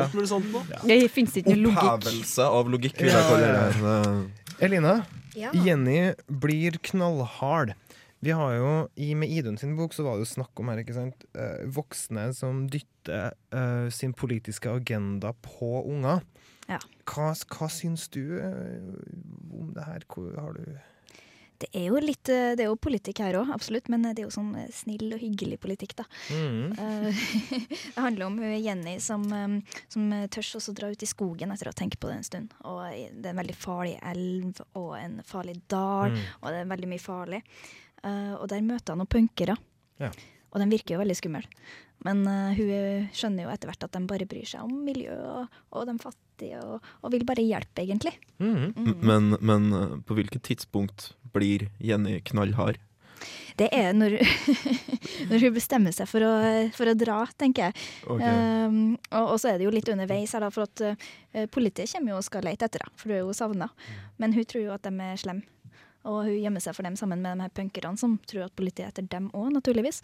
Alt 0.00 0.14
mulig 0.16 0.28
sånt 0.30 0.48
nå. 0.52 0.62
Det 0.86 0.98
fins 1.14 1.36
ikke 1.40 1.54
noe 1.54 1.62
logikk. 1.68 1.92
Opphevelse 1.94 2.48
av 2.58 2.70
logikk, 2.72 2.98
vil 3.00 3.12
jeg 3.12 3.28
kalle 3.30 3.52
det. 3.54 4.64
Elina, 4.66 4.96
Ja. 5.38 5.52
Jenny 5.54 6.12
blir 6.26 6.74
knallhard. 6.82 7.74
Vi 8.20 8.32
har 8.36 8.52
jo, 8.58 8.72
i 9.00 9.14
Med 9.14 9.30
Idun 9.30 9.56
sin 9.56 9.76
bok 9.78 9.94
så 9.96 10.02
var 10.04 10.18
det 10.18 10.26
jo 10.26 10.34
snakk 10.34 10.58
om 10.60 10.68
her, 10.68 10.82
ikke 10.82 10.92
sant? 10.96 11.22
Eh, 11.38 11.62
voksne 11.72 12.34
som 12.36 12.66
dytter 12.68 13.30
uh, 13.54 13.88
sin 13.94 14.12
politiske 14.12 14.68
agenda 14.68 15.30
på 15.40 15.86
unger. 15.88 16.20
Ja. 16.70 16.78
Hva, 17.10 17.32
hva 17.34 17.66
syns 17.72 18.06
du 18.14 18.22
eh, 18.38 18.94
om 19.58 19.72
det 19.74 19.82
her? 19.88 20.04
Hvor 20.10 20.30
har 20.38 20.54
du 20.54 20.64
Det 21.60 21.68
er 21.76 21.88
jo 21.90 21.98
litt 22.00 22.30
eh, 22.32 22.54
Det 22.56 22.62
er 22.64 22.70
jo 22.70 22.76
politikk 22.80 23.18
her 23.24 23.36
òg, 23.40 23.50
absolutt, 23.52 23.90
men 23.92 24.06
det 24.06 24.22
er 24.22 24.28
jo 24.28 24.32
sånn 24.32 24.54
eh, 24.56 24.70
snill 24.72 25.10
og 25.12 25.20
hyggelig 25.20 25.58
politikk, 25.60 25.96
da. 25.98 26.06
Mm. 26.30 26.70
Eh, 26.78 27.24
det 27.96 27.98
handler 27.98 28.28
om 28.30 28.38
Jenny 28.62 28.94
som, 29.02 29.26
eh, 29.34 29.82
som 29.92 30.08
tør 30.32 30.48
å 30.60 30.76
dra 30.78 30.88
ut 30.94 31.02
i 31.04 31.10
skogen 31.10 31.52
etter 31.52 31.68
å 31.68 31.74
ha 31.74 31.80
tenkt 31.82 31.98
på 32.00 32.08
det 32.08 32.20
en 32.20 32.28
stund. 32.30 32.54
Og 32.64 32.80
det 32.86 33.26
er 33.26 33.34
en 33.34 33.42
veldig 33.42 33.58
farlig 33.60 33.98
elv 34.14 34.62
og 34.78 34.94
en 35.02 35.20
farlig 35.26 35.58
dal, 35.68 36.14
Mm. 36.14 36.22
og 36.40 36.48
det 36.54 36.62
er 36.62 36.70
veldig 36.76 36.88
mye 36.94 37.02
farlig. 37.02 37.42
Eh, 38.04 38.34
og 38.38 38.46
der 38.48 38.62
møter 38.64 38.94
han 38.94 39.02
noen 39.02 39.10
punkere. 39.18 39.58
Ja. 40.00 40.08
Og 40.50 40.60
den 40.62 40.72
virker 40.72 40.96
jo 40.96 41.02
veldig 41.02 41.16
skummel. 41.18 41.46
Men 42.06 42.22
uh, 42.26 42.50
hun 42.56 43.08
skjønner 43.14 43.46
jo 43.46 43.52
etter 43.52 43.70
hvert 43.70 43.86
at 43.86 43.96
de 43.96 44.02
bare 44.08 44.28
bryr 44.28 44.48
seg 44.48 44.64
om 44.64 44.84
miljø 44.86 45.14
og, 45.14 45.58
og 45.76 45.88
de 45.88 45.96
fattige, 46.00 46.60
og, 46.64 46.92
og 47.04 47.14
vil 47.14 47.26
bare 47.28 47.44
hjelpe, 47.44 47.84
egentlig. 47.84 48.14
Mm. 48.40 48.70
Mm. 48.72 48.92
Men, 49.04 49.34
men 49.44 49.72
eh, 49.76 49.98
på 50.08 50.16
hvilket 50.16 50.46
tidspunkt 50.48 51.10
blir 51.34 51.68
Jenny 51.78 52.18
knallhard? 52.24 52.80
Det 53.60 53.68
er 53.76 53.92
når, 53.92 54.16
når 55.30 55.44
hun 55.44 55.54
bestemmer 55.54 55.92
seg 55.92 56.08
for 56.08 56.24
å, 56.24 56.32
for 56.72 56.88
å 56.88 56.96
dra, 56.96 57.20
tenker 57.40 57.68
jeg. 57.68 57.88
Okay. 58.08 58.40
Um, 58.64 58.80
og, 59.10 59.34
og 59.34 59.36
så 59.42 59.52
er 59.52 59.60
det 59.60 59.68
jo 59.68 59.74
litt 59.74 59.90
underveis 59.92 60.32
her, 60.32 60.46
da, 60.46 60.48
for 60.54 60.64
at 60.64 60.84
uh, 60.86 61.46
politiet 61.52 61.92
kommer 61.92 62.14
jo 62.14 62.20
og 62.22 62.26
skal 62.26 62.46
lete 62.48 62.64
etter 62.64 62.86
henne, 62.86 62.96
for 62.96 63.12
hun 63.12 63.18
er 63.18 63.24
jo 63.26 63.36
savna. 63.36 63.68
Men 64.22 64.36
hun 64.36 64.48
tror 64.48 64.64
jo 64.64 64.76
at 64.76 64.88
de 64.88 64.94
er 65.04 65.20
slemme. 65.20 65.44
Og 66.08 66.22
hun 66.24 66.38
gjemmer 66.38 66.64
seg 66.64 66.72
for 66.76 66.88
dem 66.88 66.96
sammen 66.96 67.20
med 67.20 67.36
de 67.36 67.44
her 67.44 67.52
punkerne, 67.52 68.00
som 68.00 68.16
tror 68.28 68.46
at 68.46 68.56
politiet 68.56 68.86
er 68.86 68.94
etter 68.94 69.08
dem 69.12 69.28
òg, 69.36 69.50
naturligvis. 69.52 70.00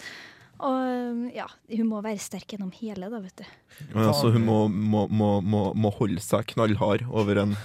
Og 0.57 0.77
um, 1.13 1.25
ja, 1.35 1.47
hun 1.77 1.89
må 1.91 2.01
være 2.05 2.21
sterk 2.23 2.55
gjennom 2.55 2.73
hele, 2.79 3.11
da, 3.13 3.21
vet 3.21 3.43
du. 3.43 3.47
Ja, 3.93 4.13
så 4.17 4.31
hun 4.33 4.47
må, 4.47 4.63
må, 4.69 5.05
må, 5.09 5.37
må, 5.45 5.63
må 5.77 5.93
holde 5.99 6.23
seg 6.25 6.49
knallhard 6.55 7.05
over 7.11 7.43
en 7.45 7.57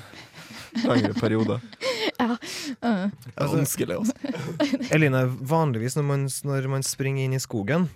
lengre 0.85 1.15
periode. 1.19 1.61
Ja. 2.21 2.35
Uh. 2.85 3.09
Det 3.09 3.31
er 3.33 3.49
vanskelig, 3.49 3.95
altså. 3.97 4.83
Eline, 4.93 5.23
vanligvis 5.49 5.95
når 5.97 6.05
man, 6.05 6.25
når 6.45 6.67
man 6.69 6.85
springer 6.85 7.25
inn 7.25 7.33
i 7.33 7.39
skogen, 7.41 7.87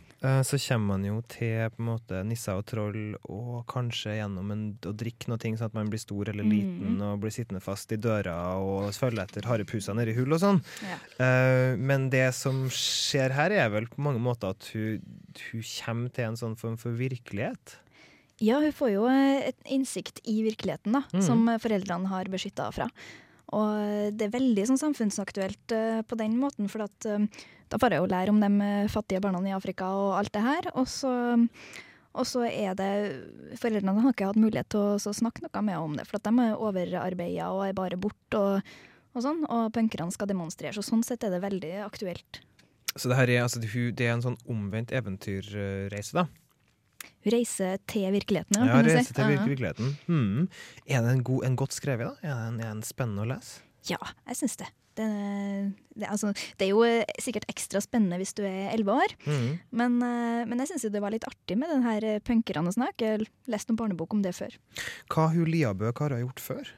så 0.47 0.57
kommer 0.67 0.95
man 0.95 1.05
jo 1.07 1.19
til 1.29 1.69
på 1.73 1.81
en 1.83 1.87
måte 1.89 2.21
nisser 2.27 2.57
og 2.57 2.65
troll 2.69 3.15
og 3.29 3.65
kanskje 3.71 4.15
gjennom 4.17 4.51
en, 4.53 4.63
å 4.87 4.93
drikke 4.95 5.29
noe 5.31 5.39
sånn 5.41 5.67
at 5.67 5.77
man 5.77 5.91
blir 5.91 6.01
stor 6.01 6.31
eller 6.31 6.47
liten 6.47 6.97
og 7.05 7.21
blir 7.23 7.33
sittende 7.35 7.61
fast 7.63 7.91
i 7.93 7.99
døra 8.01 8.35
og 8.57 8.89
følge 8.95 9.25
etter 9.25 9.47
harepusa 9.49 9.95
nedi 9.97 10.15
hull 10.17 10.35
og 10.35 10.41
sånn. 10.41 10.61
Ja. 10.85 10.99
Uh, 11.19 11.71
men 11.77 12.09
det 12.13 12.27
som 12.37 12.65
skjer 12.73 13.35
her, 13.35 13.53
er 13.53 13.71
vel 13.73 13.89
på 13.91 14.03
mange 14.05 14.23
måter 14.23 14.55
at 14.55 14.69
hun, 14.73 15.03
hun 15.51 15.65
kommer 15.69 16.15
til 16.15 16.29
en 16.29 16.39
sånn 16.39 16.57
form 16.59 16.79
for 16.81 16.95
virkelighet. 16.97 17.77
Ja, 18.43 18.59
hun 18.59 18.73
får 18.75 18.91
jo 18.91 19.05
eh, 19.07 19.51
et 19.51 19.69
innsikt 19.71 20.19
i 20.27 20.41
virkeligheten, 20.43 20.97
da, 20.97 21.05
mm. 21.13 21.21
som 21.23 21.45
eh, 21.47 21.59
foreldrene 21.61 22.11
har 22.11 22.27
beskytta 22.31 22.67
fra. 22.75 22.89
Og 23.55 23.75
eh, 23.79 24.09
det 24.11 24.27
er 24.27 24.33
veldig 24.33 24.65
sånn 24.71 24.81
samfunnsaktuelt 24.81 25.75
uh, 25.75 26.01
på 26.07 26.17
den 26.19 26.35
måten, 26.41 26.67
for 26.71 26.83
at, 26.87 27.07
eh, 27.07 27.45
da 27.69 27.77
får 27.81 27.91
jeg 27.95 28.01
jo 28.03 28.09
lære 28.13 28.29
om 28.33 28.39
de 28.43 28.49
eh, 28.65 28.87
fattige 28.91 29.21
barna 29.23 29.41
i 29.47 29.53
Afrika 29.55 29.87
og 29.89 30.17
alt 30.19 30.31
det 30.35 30.43
her. 30.45 30.69
Og 30.75 30.87
så, 30.91 31.11
og 32.15 32.25
så 32.29 32.45
er 32.47 32.75
det 32.79 32.89
Foreldrene 33.59 33.95
har 34.01 34.13
ikke 34.13 34.29
hatt 34.31 34.39
mulighet 34.39 34.69
til 34.69 34.79
å 34.79 34.97
så 35.01 35.13
snakke 35.15 35.41
noe 35.45 35.61
med 35.65 35.77
om 35.81 35.95
det, 35.97 36.05
for 36.07 36.19
at 36.19 36.27
de 36.29 36.33
er 36.45 36.55
overarbeida 36.59 37.49
og 37.51 37.65
er 37.67 37.73
bare 37.77 37.97
borte 37.99 38.39
og, 38.39 38.61
og 39.15 39.25
sånn. 39.25 39.43
Og 39.49 39.71
punkerne 39.75 40.11
skal 40.15 40.27
demonstrere, 40.31 40.73
så 40.77 40.83
sånn 40.85 41.03
sett 41.03 41.23
er 41.23 41.33
det 41.35 41.41
veldig 41.43 41.73
aktuelt. 41.85 42.41
Så 42.95 43.09
det 43.11 43.17
her 43.19 43.27
er, 43.33 43.41
altså, 43.43 43.59
det 43.59 44.05
er 44.05 44.13
en 44.13 44.21
sånn 44.23 44.37
omvendt 44.47 44.93
eventyrreise, 44.95 46.15
da. 46.15 46.27
Reise 47.25 47.73
til 47.89 48.05
virkeligheten, 48.13 48.55
Ja, 48.55 48.77
si. 48.79 48.87
reise 48.87 49.13
til 49.13 49.23
Ja. 49.25 49.29
virke- 49.33 49.49
virkeligheten. 49.49 49.89
Hmm. 50.05 50.47
Er 50.87 51.01
den 51.01 51.23
god, 51.23 51.43
en 51.43 51.55
godt 51.57 51.73
skrevet, 51.73 52.05
da? 52.07 52.15
Er 52.23 52.35
den, 52.51 52.59
er 52.61 52.69
den 52.71 52.83
spennende 52.83 53.25
å 53.25 53.29
lese? 53.33 53.61
Ja, 53.91 54.01
jeg 54.29 54.39
syns 54.41 54.57
det. 54.61 54.71
Det, 54.95 55.05
det, 55.99 56.07
altså, 56.07 56.29
det 56.55 56.69
er 56.69 56.71
jo 56.71 56.85
eh, 56.87 57.17
sikkert 57.19 57.49
ekstra 57.51 57.81
spennende 57.83 58.15
hvis 58.21 58.31
du 58.37 58.45
er 58.47 58.69
elleve 58.71 58.95
år, 58.95 59.15
mm. 59.25 59.49
men, 59.75 59.97
eh, 60.07 60.45
men 60.47 60.61
jeg 60.63 60.71
syns 60.71 60.87
det 60.93 61.01
var 61.03 61.11
litt 61.11 61.27
artig 61.27 61.57
med 61.59 61.73
den 61.73 61.83
her 61.83 62.05
eh, 62.07 62.21
punkerne 62.23 62.71
og 62.71 62.77
sånn. 62.77 62.87
Jeg 62.95 63.17
har 63.17 63.25
lest 63.51 63.67
noen 63.67 63.81
barnebok 63.81 64.15
om 64.15 64.23
det 64.23 64.31
før. 64.37 64.55
Hva 65.11 65.27
hun 65.33 65.51
Liabø 65.51 65.91
har 65.91 66.15
gjort 66.21 66.43
før? 66.43 66.71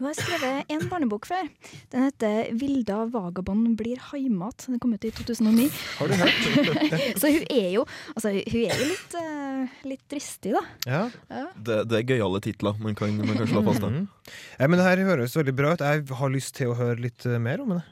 Hun 0.00 0.06
har 0.08 0.14
skrevet 0.16 0.70
en 0.72 0.86
barnebok 0.88 1.26
før. 1.28 1.48
Den 1.92 2.06
heter 2.06 2.54
'Vilda 2.56 3.02
vagabond 3.12 3.74
blir 3.76 4.00
haimat'. 4.00 4.64
Den 4.72 4.80
kom 4.80 4.94
ut 4.96 5.04
i 5.04 5.10
2009. 5.12 5.66
Har 5.98 6.08
du 6.08 6.14
hørt? 6.16 6.40
Så 7.20 7.28
hun 7.28 7.44
er 7.52 7.68
jo, 7.74 7.84
altså, 8.16 8.32
hun 8.32 8.62
er 8.64 8.80
jo 8.80 8.86
litt, 8.88 9.16
uh, 9.20 9.74
litt 9.84 10.06
dristig, 10.08 10.54
da. 10.56 10.64
Ja. 10.88 11.02
Ja. 11.28 11.44
Det, 11.52 11.78
det 11.92 12.00
er 12.00 12.08
gøyale 12.14 12.40
titler 12.40 12.80
man 12.80 12.96
kan, 12.96 13.12
man 13.20 13.36
kan 13.36 13.52
slå 13.52 13.60
fast. 13.68 13.84
Mhm. 13.84 14.08
Ja, 14.56 14.72
men 14.72 14.80
det 14.80 14.88
her 14.88 15.04
høres 15.10 15.36
veldig 15.36 15.56
bra 15.60 15.76
ut. 15.76 15.84
Jeg 15.84 16.08
har 16.24 16.32
lyst 16.32 16.56
til 16.56 16.72
å 16.72 16.80
høre 16.80 16.96
litt 17.04 17.28
eh, 17.28 17.36
mer 17.36 17.60
om 17.60 17.76
det. 17.76 17.84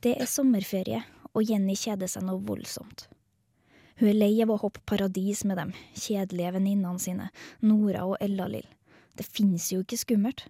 Det 0.00 0.16
er 0.16 0.32
sommerferie, 0.32 1.04
og 1.36 1.44
Jenny 1.44 1.76
kjeder 1.76 2.08
seg 2.08 2.24
noe 2.24 2.40
voldsomt. 2.40 3.10
Hun 4.00 4.08
er 4.08 4.16
lei 4.16 4.34
av 4.40 4.48
å 4.48 4.62
hoppe 4.64 4.80
paradis 4.88 5.44
med 5.44 5.60
dem, 5.60 5.76
kjedelige 5.92 6.56
venninnene 6.56 7.02
sine, 7.02 7.28
Nora 7.60 8.08
og 8.08 8.16
Ella-Lill. 8.24 8.64
Det 9.18 9.28
finnes 9.28 9.68
jo 9.74 9.84
ikke 9.84 10.00
skummelt. 10.00 10.48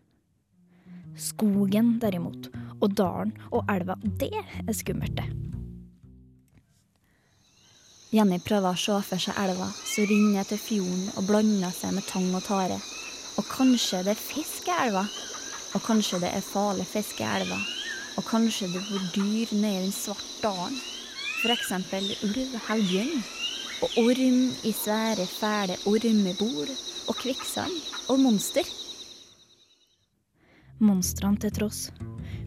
Skogen, 1.19 1.97
derimot, 1.99 2.49
og 2.79 2.95
dalen 2.95 3.35
og 3.51 3.67
elva, 3.73 3.99
det 4.21 4.31
er 4.39 4.75
skummelt, 4.77 5.19
det. 5.19 5.27
Jenny 8.09 8.39
prøver 8.41 8.73
å 8.73 8.79
se 8.81 8.95
for 9.05 9.21
seg 9.21 9.37
elva 9.37 9.67
som 9.69 10.07
renner 10.09 10.47
til 10.49 10.61
fjorden 10.63 11.11
og 11.19 11.27
blander 11.29 11.75
seg 11.77 11.93
med 11.93 12.07
tang 12.09 12.31
og 12.33 12.41
tare. 12.47 12.79
Og 13.37 13.45
kanskje 13.51 14.01
det 14.07 14.15
er 14.15 14.23
fisk 14.23 14.71
i 14.71 14.77
elva. 14.87 15.03
Og 15.77 15.85
kanskje 15.85 16.23
det 16.23 16.31
er 16.33 16.47
farlig 16.47 16.87
fisk 16.89 17.21
i 17.21 17.27
elva. 17.29 17.59
Og 18.17 18.25
kanskje 18.25 18.71
det 18.73 18.81
bor 18.89 19.05
dyr 19.13 19.53
nede 19.53 19.75
i 19.75 19.85
den 19.85 19.93
svarte 19.93 20.41
dalen. 20.41 20.81
Eksempel 21.53 22.09
ulv, 22.25 22.57
halvbjørn. 22.71 23.23
Og 23.85 24.01
orm 24.07 24.41
i 24.65 24.73
svære, 24.73 25.29
fæle 25.29 25.77
ormebol. 25.87 26.73
Og 27.13 27.21
kvikksand. 27.21 27.77
Og 28.09 28.25
monster. 28.25 28.65
Monstrene 30.79 31.41
til 31.43 31.51
tross. 31.57 31.89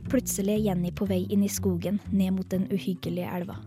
Plutselig 0.07 0.53
er 0.53 0.63
Jenny 0.69 0.91
på 0.95 1.03
vei 1.09 1.25
inn 1.33 1.43
i 1.43 1.51
skogen, 1.51 1.97
ned 2.15 2.37
mot 2.37 2.47
den 2.51 2.63
uhyggelige 2.71 3.27
elva. 3.27 3.57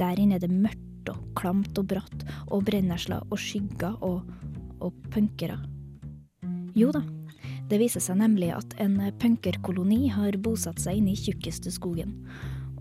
Der 0.00 0.18
inne 0.18 0.40
er 0.40 0.42
det 0.42 0.50
mørkt 0.50 1.10
og 1.12 1.20
klamt 1.38 1.78
og 1.78 1.86
bratt, 1.92 2.24
og 2.50 2.64
brennesler 2.66 3.22
og 3.30 3.38
skygger 3.38 3.94
og, 4.02 4.26
og 4.82 4.98
punkere. 5.14 5.60
Jo 6.76 6.90
da, 6.92 7.04
det 7.70 7.78
viser 7.80 8.02
seg 8.02 8.18
nemlig 8.18 8.50
at 8.56 8.74
en 8.82 8.98
punkerkoloni 9.22 10.08
har 10.10 10.36
bosatt 10.42 10.82
seg 10.82 10.98
inne 10.98 11.14
i 11.14 11.20
tjukkeste 11.20 11.70
skogen. 11.74 12.18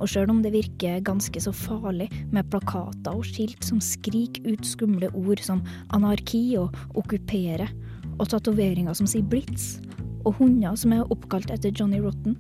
Og 0.02 0.10
sjøl 0.12 0.34
om 0.34 0.42
det 0.44 0.52
virker 0.56 1.06
ganske 1.06 1.40
så 1.40 1.54
farlig 1.56 2.10
med 2.34 2.50
plakater 2.50 3.14
og 3.14 3.24
skilt 3.30 3.64
som 3.64 3.78
skriker 3.80 4.50
ut 4.50 4.66
skumle 4.68 5.14
ord 5.14 5.46
som 5.46 5.62
anarki 5.96 6.58
og 6.60 6.74
okkupere, 6.98 7.70
og 8.16 8.30
tatoveringer 8.32 8.96
som 8.98 9.08
sier 9.08 9.26
blitz, 9.28 9.76
og 10.26 10.40
hunder 10.42 10.76
som 10.80 10.94
er 10.96 11.06
oppkalt 11.14 11.54
etter 11.54 11.74
Johnny 11.74 12.02
Rotten, 12.04 12.38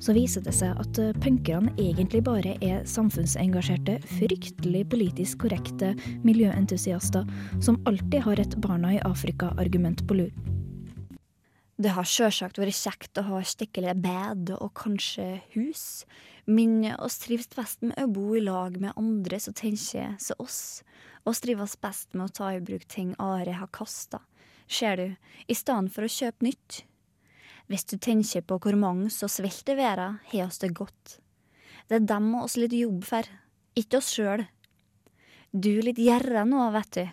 så 0.00 0.14
viser 0.16 0.44
det 0.44 0.54
seg 0.56 0.78
at 0.80 0.98
eh, 1.00 1.16
punkerne 1.20 1.72
egentlig 1.80 2.22
bare 2.24 2.54
er 2.64 2.86
samfunnsengasjerte, 2.88 3.98
fryktelig 4.16 4.86
politisk 4.92 5.42
korrekte 5.44 5.92
miljøentusiaster 6.24 7.28
som 7.60 7.80
alltid 7.88 8.24
har 8.24 8.40
et 8.40 8.56
Barna 8.64 8.94
i 8.96 9.02
Afrika-argument 9.04 10.06
på 10.08 10.22
lur. 10.22 10.32
Det 11.80 11.94
har 11.96 12.04
sjølsagt 12.04 12.58
vært 12.60 12.76
kjekt 12.76 13.16
å 13.16 13.24
ha 13.30 13.38
skikkelig 13.44 13.94
bed 14.04 14.50
og 14.58 14.74
kanskje 14.76 15.38
hus, 15.54 16.04
men 16.44 16.82
oss 16.98 17.16
trives 17.22 17.48
best 17.56 17.80
med 17.84 17.96
å 18.00 18.08
bo 18.12 18.34
i 18.36 18.42
lag 18.44 18.76
med 18.80 18.96
andre 19.00 19.38
som 19.40 19.56
tenker 19.56 20.16
som 20.20 20.44
oss. 20.44 20.60
Oss 21.28 21.40
trives 21.44 21.78
best 21.80 22.12
med 22.12 22.28
å 22.28 22.34
ta 22.36 22.52
i 22.52 22.60
bruk 22.64 22.84
ting 22.88 23.14
Are 23.20 23.56
har 23.56 23.72
kasta, 23.72 24.20
ser 24.68 24.96
du, 24.96 25.08
i 25.48 25.56
stedet 25.56 25.92
for 25.94 26.04
å 26.04 26.12
kjøpe 26.12 26.48
nytt. 26.50 26.82
Hvis 27.70 27.86
du 27.86 28.00
tenker 28.02 28.42
på 28.42 28.56
hvor 28.58 28.74
mange 28.74 29.12
som 29.14 29.30
svelter 29.30 29.76
i 29.76 29.78
verden, 29.78 30.16
har 30.32 30.48
oss 30.48 30.58
det 30.58 30.72
godt. 30.74 31.20
Det 31.86 32.00
er 32.00 32.08
dem 32.10 32.32
og 32.34 32.48
oss 32.48 32.56
litt 32.58 32.74
jobb 32.74 33.04
for, 33.06 33.26
ikke 33.78 34.00
oss 34.00 34.10
sjøl. 34.16 34.42
Du 35.54 35.76
er 35.76 35.86
litt 35.86 36.00
gjerra 36.02 36.42
nå, 36.46 36.64
vet 36.74 36.98
du. 36.98 37.04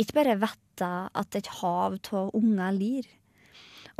Ikke 0.00 0.16
bare 0.22 0.38
vette 0.40 0.88
at 1.20 1.36
et 1.36 1.50
hav 1.60 1.98
av 2.16 2.32
unger 2.36 2.72
lir. 2.72 3.10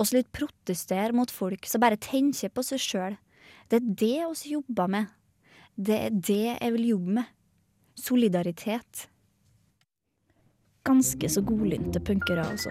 Oss 0.01 0.15
litt 0.17 0.31
protestere 0.33 1.13
mot 1.13 1.29
folk 1.29 1.69
som 1.69 1.85
bare 1.85 2.01
tenker 2.01 2.49
på 2.49 2.65
seg 2.65 2.81
sjøl. 2.81 3.21
Det 3.69 3.83
er 3.83 3.93
det 4.01 4.19
oss 4.25 4.47
jobber 4.49 4.89
med. 4.89 5.13
Det 5.77 5.99
er 6.07 6.17
det 6.17 6.45
jeg 6.49 6.77
vil 6.79 6.89
jobbe 6.95 7.19
med. 7.21 7.33
Solidaritet. 8.01 9.05
Ganske 10.89 11.29
så 11.29 11.43
godlynte 11.45 12.01
punkere, 12.01 12.45
altså. 12.45 12.71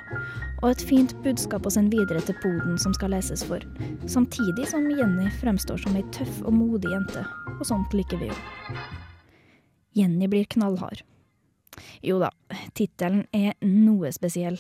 Og 0.64 0.72
et 0.72 0.82
fint 0.82 1.14
budskap 1.24 1.68
å 1.68 1.72
sende 1.74 1.98
videre 1.98 2.24
til 2.26 2.38
poden 2.42 2.80
som 2.82 2.96
skal 2.98 3.14
leses 3.14 3.44
for. 3.46 3.64
Samtidig 4.10 4.66
som 4.72 4.88
Jenny 4.90 5.30
fremstår 5.40 5.82
som 5.84 5.98
ei 6.00 6.06
tøff 6.16 6.42
og 6.42 6.56
modig 6.58 6.90
jente, 6.94 7.26
og 7.60 7.66
sånt 7.70 7.94
liker 7.94 8.22
vi 8.22 8.32
jo. 8.32 8.40
Jenny 9.98 10.30
blir 10.32 10.50
knallhard. 10.50 11.04
Jo 12.06 12.18
da, 12.22 12.32
tittelen 12.78 13.28
er 13.36 13.54
noe 13.62 14.10
spesiell, 14.16 14.58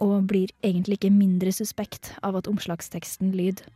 og 0.00 0.28
blir 0.28 0.52
egentlig 0.64 0.98
ikke 0.98 1.12
mindre 1.12 1.52
suspekt 1.56 2.14
av 2.24 2.36
at 2.40 2.48
omslagsteksten 2.50 3.30
lyder 3.36 3.68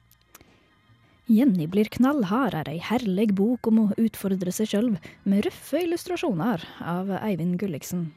Jenny 1.31 1.69
blir 1.71 1.87
knallhard 1.95 2.57
er 2.59 2.69
ei 2.73 2.81
herlig 2.83 3.29
bok 3.39 3.69
om 3.71 3.77
å 3.85 3.91
utfordre 4.03 4.51
seg 4.51 4.73
sjøl, 4.73 4.89
med 5.23 5.45
røffe 5.47 5.79
illustrasjoner 5.85 6.65
av 6.83 7.13
Eivind 7.21 7.55
Gulliksen. 7.61 8.09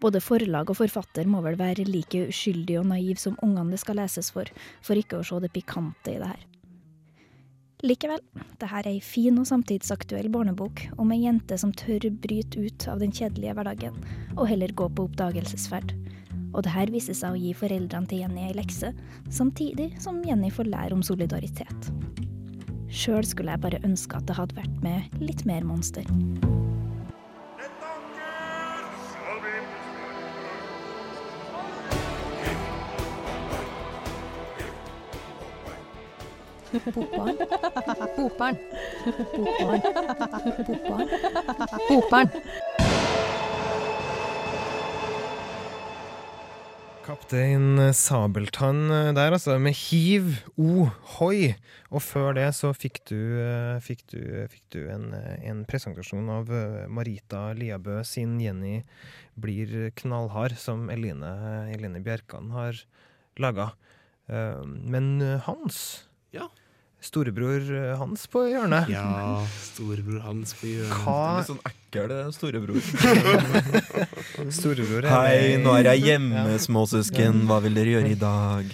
Både 0.00 0.20
forlag 0.20 0.68
og 0.70 0.76
forfatter 0.76 1.28
må 1.30 1.40
vel 1.44 1.56
være 1.56 1.86
like 1.88 2.26
uskyldig 2.28 2.80
og 2.82 2.90
naiv 2.90 3.16
som 3.20 3.38
ungene 3.44 3.72
det 3.72 3.80
skal 3.80 3.96
leses 4.00 4.28
for, 4.34 4.50
for 4.84 4.98
ikke 4.98 5.20
å 5.20 5.24
se 5.24 5.40
det 5.40 5.54
pikante 5.54 6.12
i 6.12 6.20
det 6.20 6.28
her. 6.34 6.44
Likevel, 7.84 8.22
det 8.56 8.68
her 8.70 8.86
er 8.86 8.94
ei 8.94 9.00
fin 9.04 9.36
og 9.36 9.46
samtidsaktuell 9.48 10.30
barnebok 10.32 10.80
om 10.96 11.12
ei 11.12 11.20
jente 11.26 11.58
som 11.60 11.74
tør 11.76 12.08
bryte 12.24 12.60
ut 12.60 12.86
av 12.88 13.02
den 13.04 13.12
kjedelige 13.12 13.52
hverdagen, 13.56 13.98
og 14.36 14.48
heller 14.48 14.72
gå 14.72 14.88
på 14.88 15.04
oppdagelsesferd. 15.10 15.92
Og 16.56 16.64
det 16.64 16.72
her 16.72 16.92
viser 16.92 17.16
seg 17.16 17.36
å 17.36 17.40
gi 17.40 17.52
foreldrene 17.56 18.08
til 18.08 18.24
Jenny 18.24 18.46
ei 18.48 18.56
lekse, 18.56 18.94
samtidig 19.28 19.90
som 20.00 20.22
Jenny 20.24 20.48
får 20.52 20.72
lære 20.72 20.96
om 20.96 21.04
solidaritet. 21.04 21.90
Sjøl 22.88 23.26
skulle 23.28 23.52
jeg 23.52 23.64
bare 23.66 23.84
ønske 23.84 24.16
at 24.16 24.28
det 24.28 24.38
hadde 24.38 24.56
vært 24.56 24.80
med 24.84 25.20
litt 25.20 25.44
mer 25.48 25.66
monster. 25.68 26.08
Bokbarn. 36.94 37.36
Bokbarn. 38.16 38.58
Bokbarn. 39.36 39.80
Bokbarn. 40.66 41.08
Bokbarn. 41.88 42.30
Kaptein 47.06 47.92
Sabeltann 47.94 48.88
der, 49.14 49.32
altså, 49.32 49.58
med 49.58 49.74
hiv, 49.78 50.42
ohoi. 50.58 50.90
hoi. 51.18 51.54
Og 51.94 52.02
før 52.02 52.34
det 52.34 52.48
så 52.56 52.72
fikk 52.74 53.00
du, 53.06 53.18
eh, 53.38 53.78
fikk 53.84 54.02
du, 54.10 54.20
fikk 54.50 54.64
du 54.74 54.80
en, 54.90 55.12
en, 55.14 55.62
presentasjon 55.68 56.26
av 56.34 56.50
eh, 56.50 56.86
Marita 56.90 57.52
Liabø 57.54 58.00
sin 58.04 58.40
'Jenny 58.40 58.80
blir 59.38 59.92
knallhard', 60.00 60.58
som 60.58 60.90
Eline, 60.90 61.30
Eline 61.70 62.02
Bjerkan 62.02 62.50
har 62.50 62.82
laga. 63.38 63.70
Eh, 64.26 64.64
men 64.66 65.20
Hans 65.46 66.05
ja. 66.36 66.48
Storebror 67.06 67.60
Hans 68.00 68.24
på 68.32 68.46
hjørnet. 68.48 68.88
Ja, 68.90 69.44
storebror 69.62 70.22
Hans 70.24 70.54
på 70.58 70.70
hjørnet. 70.70 71.02
Hva? 71.04 71.18
Litt 71.38 71.50
sånn 71.50 71.60
ekkel 71.68 72.14
storebror. 72.34 72.80
storebror 74.58 75.08
Hei, 75.12 75.56
nå 75.62 75.74
er 75.76 75.90
jeg 75.92 76.06
hjemme, 76.08 76.46
småsøsken. 76.64 77.44
Hva 77.50 77.60
vil 77.66 77.76
dere 77.78 77.98
gjøre 77.98 78.14
i 78.14 78.18
dag? 78.18 78.72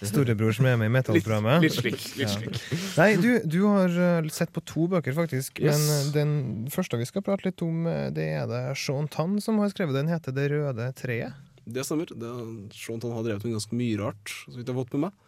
Storebror 0.00 0.54
som 0.56 0.66
er 0.68 0.78
med 0.80 0.88
i 0.88 0.92
Metallprogrammet. 0.94 1.60
Litt, 1.64 1.78
litt 1.84 2.00
slik. 2.00 2.18
Litt 2.20 2.32
slik. 2.32 2.60
Ja. 2.72 2.80
Nei, 3.02 3.08
du, 3.20 3.30
du, 3.44 3.58
har 3.68 3.96
uh, 3.96 4.28
sett 4.32 4.52
på 4.56 4.62
to 4.64 4.86
bøker, 4.90 5.14
faktisk. 5.16 5.60
Yes. 5.60 5.76
Men 5.76 6.12
den 6.16 6.34
første 6.72 7.00
vi 7.00 7.08
skal 7.08 7.24
prate 7.26 7.50
litt 7.50 7.64
om, 7.64 7.84
det 8.16 8.28
er 8.40 8.48
det 8.50 8.62
Sean 8.80 9.08
Tann 9.12 9.38
som 9.44 9.60
har 9.60 9.72
skrevet. 9.72 9.96
Den 9.96 10.10
heter 10.10 10.36
Det 10.36 10.48
røde 10.52 10.88
treet. 10.96 11.36
Det 11.70 11.84
stemmer. 11.86 12.08
Det 12.08 12.32
Sean 12.76 13.00
Tann 13.02 13.12
har 13.14 13.26
drevet 13.26 13.44
med 13.44 13.58
ganske 13.58 13.76
mye 13.76 14.00
rart, 14.00 14.32
så 14.46 14.56
vidt 14.56 14.64
jeg 14.64 14.74
har 14.74 14.80
fått 14.80 14.96
med 14.96 15.08
meg. 15.08 15.26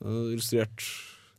Uh, 0.00 0.32
illustrert 0.32 0.84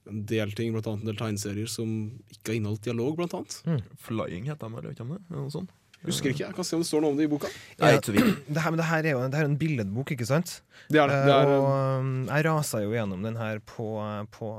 en 0.10 0.24
del 0.30 0.54
ting, 0.58 0.72
blant 0.74 0.88
annet 0.90 1.06
en 1.06 1.12
del 1.12 1.20
tegneserier 1.20 1.70
som 1.70 1.92
ikke 2.34 2.54
har 2.54 2.58
inneholdt 2.58 2.88
dialog, 2.88 3.14
blant 3.20 3.36
annet. 3.38 3.60
Mm. 3.68 3.84
Flying 4.08 4.50
heter 4.50 4.68
de, 4.68 4.82
eller 4.82 4.98
det? 4.98 5.22
Noe 5.30 5.54
sånt. 5.54 5.78
Husker 6.02 6.32
ikke, 6.32 6.48
jeg 6.48 6.58
kan 6.58 6.66
se 6.66 6.74
om 6.74 6.82
det 6.82 6.90
står 6.90 7.04
noe 7.04 7.14
om 7.14 7.20
det 7.20 7.28
i 7.28 7.30
boka. 7.30 7.50
Ja, 7.78 7.92
det, 8.02 8.62
her, 8.64 8.74
det, 8.74 8.88
her 8.90 9.06
er 9.06 9.14
jo 9.14 9.20
det 9.22 9.38
her 9.38 9.46
er 9.46 9.52
en 9.52 9.60
billedbok, 9.62 10.16
ikke 10.16 10.26
sant? 10.26 10.56
Det 10.90 10.98
er 10.98 11.12
det. 11.12 11.20
det 11.28 11.36
er, 11.36 11.52
og 11.54 11.68
um, 12.02 12.16
jeg 12.26 12.48
rasa 12.48 12.82
jo 12.82 12.96
gjennom 12.96 13.22
den 13.28 13.38
her 13.38 13.62
på, 13.70 13.92
på, 14.34 14.50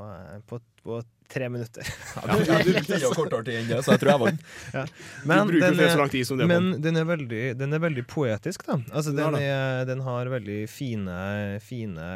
på, 0.46 0.60
på 0.86 1.00
tre 1.32 1.48
minutter. 1.52 1.88
Ja, 2.16 2.36
du, 2.36 2.44
du, 2.44 2.72
du, 2.76 2.92
du 2.92 3.06
kortere 3.16 3.44
tid 3.46 3.58
enn 3.60 3.70
det, 3.70 3.80
så 3.84 3.94
jeg 3.94 4.02
tror 4.02 4.12
jeg 4.12 4.22
vant. 4.22 4.44
Ja. 4.72 4.84
Men, 5.28 5.48
du 5.48 5.54
bruker 5.54 5.64
den 5.64 5.80
er, 5.80 5.92
så 5.92 6.00
lang 6.00 6.12
tid 6.12 6.28
som 6.28 6.40
det 6.40 6.48
men 6.50 6.68
den 6.84 6.98
er, 7.00 7.06
veldig, 7.08 7.42
den 7.60 7.76
er 7.76 7.82
veldig 7.82 8.04
poetisk, 8.10 8.66
da. 8.68 8.78
Altså, 8.92 9.14
den, 9.16 9.36
er, 9.38 9.84
den, 9.88 10.04
har 10.06 10.30
veldig 10.32 10.60
fine, 10.70 11.16
fine 11.64 12.06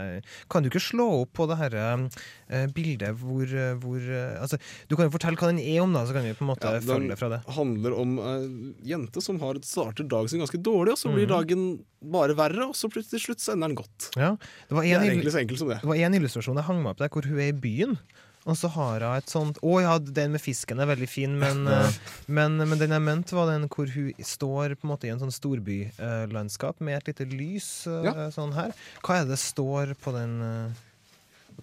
Kan 0.53 0.65
du 0.65 0.71
ikke 0.71 0.83
slå 0.83 1.09
opp 1.23 1.35
på 1.37 1.49
det 1.51 1.59
herre 1.61 1.87
uh, 1.97 2.67
bildet 2.77 3.17
hvor, 3.21 3.51
hvor 3.83 4.01
uh, 4.01 4.43
altså, 4.43 4.61
Du 4.91 4.97
kan 4.97 5.09
jo 5.09 5.15
fortelle 5.15 5.41
hva 5.41 5.51
den 5.53 5.63
er 5.63 5.81
om, 5.85 5.95
da, 5.97 6.05
så 6.09 6.17
kan 6.17 6.27
vi 6.27 6.37
på 6.37 6.47
en 6.47 6.53
måte 6.53 6.77
Ja, 6.77 6.83
følge 6.85 7.19
fra 7.19 7.33
det. 7.33 7.43
handler 7.57 7.97
om 7.97 8.17
ei 8.23 8.39
jente 8.87 9.23
som 9.25 9.39
har 9.43 9.59
starter 9.67 10.07
dagen 10.09 10.31
sin 10.31 10.43
ganske 10.43 10.61
dårlig, 10.63 10.95
og 10.97 11.01
så 11.01 11.13
blir 11.13 11.27
mm. 11.27 11.33
dagen 11.33 11.67
bare 12.13 12.37
verre, 12.39 12.69
og 12.69 12.77
så 12.79 12.91
til 12.93 13.23
slutt 13.23 13.43
så 13.43 13.55
ender 13.55 13.73
den 13.73 13.79
godt. 13.81 14.11
Ja, 14.17 14.35
det 14.69 14.77
var 14.79 14.87
en, 14.87 15.23
det. 15.25 15.47
det 15.57 15.91
var 15.91 16.05
en 16.07 16.19
illustrasjon 16.19 16.61
jeg 16.61 16.69
hang 16.69 16.83
meg 16.83 16.95
opp 16.95 17.03
der, 17.03 17.13
hvor 17.13 17.27
hun 17.27 17.41
er 17.41 17.51
i 17.51 17.57
byen. 17.57 17.99
Og 18.47 18.55
så 18.55 18.69
har 18.77 19.03
hun 19.03 19.17
et 19.19 19.31
sånt 19.33 19.57
Å 19.67 19.73
ja, 19.83 19.97
den 19.99 20.37
med 20.37 20.43
fisken 20.43 20.79
er 20.79 20.87
veldig 20.87 21.09
fin, 21.11 21.33
men, 21.41 21.65
eh, 21.67 21.97
men, 22.31 22.57
men 22.63 22.79
den 22.79 22.95
jeg 22.95 23.03
mente, 23.03 23.35
var 23.35 23.51
den 23.51 23.67
hvor 23.73 23.91
hun 23.91 24.13
står 24.23 24.77
på 24.79 24.87
en 24.87 24.93
måte 24.93 25.09
i 25.09 25.13
en 25.15 25.19
sånn 25.23 25.35
storbylandskap 25.35 26.79
med 26.85 27.01
et 27.01 27.11
lite 27.13 27.27
lys 27.33 27.69
eh, 27.91 28.07
Ja. 28.07 28.29
sånn 28.35 28.55
her. 28.57 28.75
Hva 29.03 29.21
er 29.23 29.27
det 29.31 29.41
står 29.43 29.97
på 30.03 30.15
den 30.17 30.37
eh, 30.47 30.83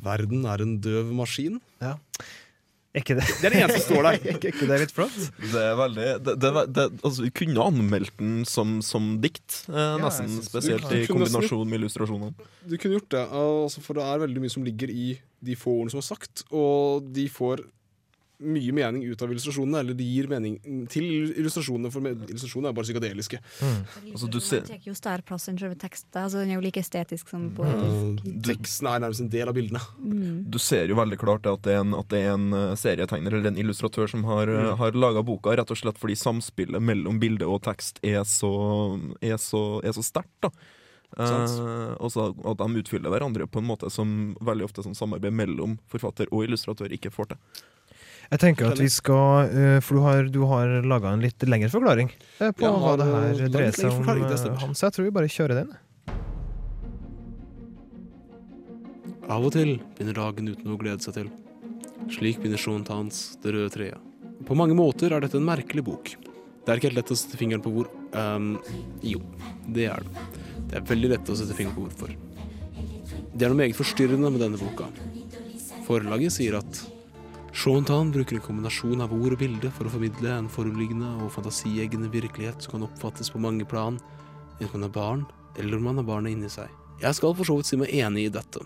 Verden 0.04 0.44
er 0.50 0.62
en 0.64 0.80
døv 0.82 1.12
maskin. 1.14 1.60
Ja. 1.84 1.96
Er 2.94 3.02
ikke 3.02 3.16
det 3.18 3.26
Det 3.26 3.48
er 3.48 3.54
det 3.56 3.60
eneste 3.64 3.82
som 3.82 3.96
står 3.96 4.06
der. 4.06 4.18
ikke, 4.36 4.50
ikke 4.54 4.68
det 4.70 4.80
litt 4.84 4.94
flott? 4.94 5.16
Det 5.42 5.62
er 5.66 5.78
veldig 5.80 6.08
det, 6.28 6.36
det, 6.44 6.52
det, 6.78 6.88
altså, 7.02 7.26
Vi 7.26 7.32
kunne 7.42 7.68
anmeldt 7.72 8.14
den 8.20 8.36
som, 8.50 8.76
som 8.86 9.16
dikt, 9.24 9.64
eh, 9.72 9.78
ja, 9.78 9.98
nesten. 10.02 10.36
Spesielt 10.46 10.92
i 10.94 11.04
kombinasjon 11.10 11.66
med 11.70 11.82
illustrasjonene. 11.82 12.50
Du 12.70 12.76
kunne 12.78 13.00
gjort 13.00 13.10
det, 13.16 13.24
altså, 13.44 13.82
for 13.86 13.98
det 13.98 14.06
er 14.06 14.26
veldig 14.28 14.44
mye 14.44 14.54
som 14.54 14.68
ligger 14.68 14.94
i 14.94 15.16
de 15.44 15.58
få 15.60 15.74
ordene 15.80 15.96
som 15.96 16.04
er 16.04 16.08
sagt, 16.12 16.46
og 16.54 17.10
de 17.16 17.26
får 17.34 17.66
mye 18.44 18.74
mening 18.76 19.06
ut 19.08 19.22
av 19.24 19.32
illustrasjonene, 19.34 19.80
eller 19.80 19.98
de 19.98 20.06
gir 20.08 20.28
mening 20.32 20.58
til 20.92 21.32
illustrasjonene, 21.32 21.92
for 21.94 22.06
illustrasjonene 22.06 22.72
er 22.72 22.78
bare 22.78 22.88
psykadeliske. 22.90 23.40
Altså, 24.12 24.28
du 24.28 24.38
Den 24.40 24.46
ser 24.46 24.68
tar 24.68 24.84
jo 24.84 24.96
større 24.98 25.26
plass 25.26 25.48
enn 25.50 25.58
selve 25.62 25.78
teksten. 25.80 26.12
Altså, 26.22 26.44
den 26.44 26.52
er 26.54 26.60
jo 26.60 26.66
like 26.66 26.84
estetisk 26.84 27.32
som 27.34 27.50
poetisk. 27.58 28.22
Mm. 28.28 28.42
teksten 28.50 28.92
er 28.92 29.04
nærmest 29.06 29.24
en 29.26 29.32
del 29.34 29.50
av 29.52 29.58
bildene. 29.58 29.82
Mm. 30.04 30.38
Du 30.52 30.60
ser 30.60 30.92
jo 30.92 31.00
veldig 31.00 31.20
klart 31.22 31.50
at 31.50 31.64
det 31.66 31.74
er 31.78 31.82
en, 31.82 31.96
at 31.98 32.10
det 32.14 32.22
er 32.22 32.36
en 32.36 32.48
eh, 32.60 32.76
serietegner 32.80 33.40
eller 33.40 33.54
en 33.54 33.60
illustratør 33.64 34.10
som 34.12 34.24
har, 34.30 34.48
uh, 34.52 34.64
Mm. 34.64 34.78
har 34.78 34.92
laga 34.96 35.24
boka, 35.26 35.56
rett 35.58 35.72
og 35.72 35.78
slett 35.78 35.98
fordi 36.00 36.16
samspillet 36.16 36.82
mellom 36.82 37.20
bilde 37.20 37.48
og 37.50 37.62
tekst 37.64 38.00
er 38.04 38.24
så, 38.24 38.54
er 39.22 39.38
så, 39.38 39.82
er 39.84 39.92
så 39.96 40.04
sterkt. 40.04 40.36
da. 40.42 40.50
Eh, 41.18 41.94
og 42.00 42.10
så 42.12 42.30
at 42.34 42.58
de 42.58 42.82
utfyller 42.82 43.14
hverandre 43.14 43.46
på 43.46 43.62
en 43.62 43.68
måte 43.70 43.90
som 43.94 44.34
veldig 44.42 44.66
ofte 44.66 44.86
som 44.86 44.96
samarbeid 44.98 45.36
mellom 45.36 45.78
forfatter 45.92 46.32
og 46.32 46.48
illustratør 46.48 46.94
ikke 46.96 47.12
får 47.14 47.34
til. 47.34 47.38
Jeg 48.34 48.42
tenker 48.42 48.72
at 48.74 48.80
vi 48.82 48.90
skal 48.90 49.52
eh, 49.54 49.80
For 49.84 50.00
du 50.00 50.06
har, 50.08 50.28
du 50.34 50.40
har 50.50 50.72
laga 50.90 51.12
en 51.14 51.22
litt 51.22 51.44
lengre 51.46 51.70
forklaring 51.70 52.10
eh, 52.10 52.50
på 52.50 52.66
Jeg 52.66 52.80
hva 52.82 52.94
det 52.98 53.06
her 53.06 53.42
dreier 53.54 53.76
seg 53.78 53.92
om. 53.94 54.08
det 54.08 54.38
eh. 54.40 54.56
Hans, 54.64 54.82
jeg 54.82 54.96
tror 54.96 55.06
vi 55.06 55.12
bare 55.14 55.30
kjører 55.30 55.60
den. 55.62 55.74
Av 59.30 59.38
og 59.46 59.54
til 59.54 59.76
begynner 59.94 60.18
dagen 60.18 60.50
uten 60.50 60.66
noe 60.66 60.80
å 60.80 60.82
glede 60.82 61.06
seg 61.06 61.20
til. 61.20 61.30
Slik 62.12 62.42
begynner 62.42 62.60
Sean 62.60 62.82
Tans 62.88 63.22
Det 63.44 63.54
røde 63.54 63.70
treet. 63.76 64.10
På 64.48 64.58
mange 64.58 64.76
måter 64.76 65.14
er 65.14 65.24
dette 65.24 65.38
en 65.38 65.46
merkelig 65.46 65.86
bok. 65.86 66.16
Det 66.18 66.72
er 66.72 66.80
ikke 66.80 66.90
helt 66.90 67.00
lett 67.04 67.14
å 67.14 67.20
sette 67.20 67.38
fingeren 67.40 67.64
på 67.64 67.72
hvor 67.76 67.92
um, 68.18 68.56
Jo, 69.06 69.22
det 69.68 69.88
er 69.94 70.04
det. 70.08 70.26
Det 70.72 70.80
er 70.80 70.90
veldig 70.90 71.14
lett 71.14 71.30
å 71.30 71.38
sette 71.38 71.56
fingeren 71.56 71.78
på 71.78 71.86
hvorfor. 71.86 72.18
Det 73.34 73.46
er 73.46 73.54
noe 73.54 73.62
meget 73.62 73.78
forstyrrende 73.78 74.34
med 74.34 74.42
denne 74.42 74.60
boka. 74.60 74.90
Forlaget 75.86 76.34
sier 76.34 76.58
at 76.60 76.84
Sean 77.54 77.86
Tan 77.86 78.10
bruker 78.12 78.40
en 78.40 78.42
kombinasjon 78.42 79.04
av 79.06 79.12
ord 79.14 79.36
og 79.36 79.42
bilde 79.44 79.70
for 79.76 79.86
å 79.86 79.92
formidle 79.94 80.32
en 80.34 80.48
foruliggende 80.50 81.12
og 81.22 81.30
fantasieggende 81.36 82.10
virkelighet 82.10 82.66
som 82.66 82.74
kan 82.74 82.86
oppfattes 82.88 83.30
på 83.30 83.42
mange 83.44 83.68
plan, 83.70 84.00
enten 84.58 84.74
man 84.80 84.88
er 84.88 84.96
barn 84.96 85.22
eller 85.62 85.84
man 85.84 86.02
har 86.02 86.08
barnet 86.08 86.34
inni 86.34 86.50
seg. 86.50 86.72
Jeg 87.04 87.14
skal 87.20 87.36
for 87.38 87.46
så 87.46 87.60
vidt 87.60 87.70
si 87.70 87.78
meg 87.78 87.94
enig 87.94 88.26
i 88.26 88.34
dette. 88.34 88.66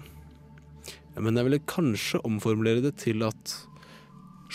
Men 1.19 1.35
jeg 1.35 1.49
ville 1.49 1.67
kanskje 1.67 2.23
omformulere 2.27 2.85
det 2.87 2.95
til 3.03 3.27
at 3.27 3.57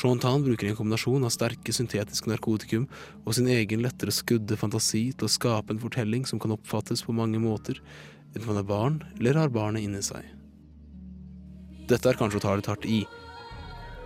Sean 0.00 0.20
Tan 0.22 0.46
bruker 0.46 0.70
en 0.70 0.78
kombinasjon 0.80 1.28
av 1.28 1.34
sterke 1.34 1.76
syntetiske 1.76 2.32
narkotikum 2.32 2.86
og 3.26 3.36
sin 3.36 3.52
egen 3.52 3.84
lettere 3.84 4.16
skudde 4.16 4.56
fantasi 4.56 5.10
til 5.12 5.28
å 5.28 5.34
skape 5.36 5.76
en 5.76 5.82
fortelling 5.82 6.24
som 6.24 6.40
kan 6.40 6.56
oppfattes 6.56 7.04
på 7.04 7.12
mange 7.12 7.42
måter, 7.42 7.84
enten 8.32 8.48
man 8.48 8.62
er 8.62 8.70
barn 8.70 9.02
eller 9.18 9.44
har 9.44 9.52
barnet 9.52 9.84
inni 9.84 10.00
seg. 10.00 10.24
Dette 11.90 12.08
er 12.08 12.16
kanskje 12.16 12.40
å 12.40 12.46
ta 12.46 12.56
litt 12.56 12.70
hardt 12.70 12.88
i, 12.88 13.02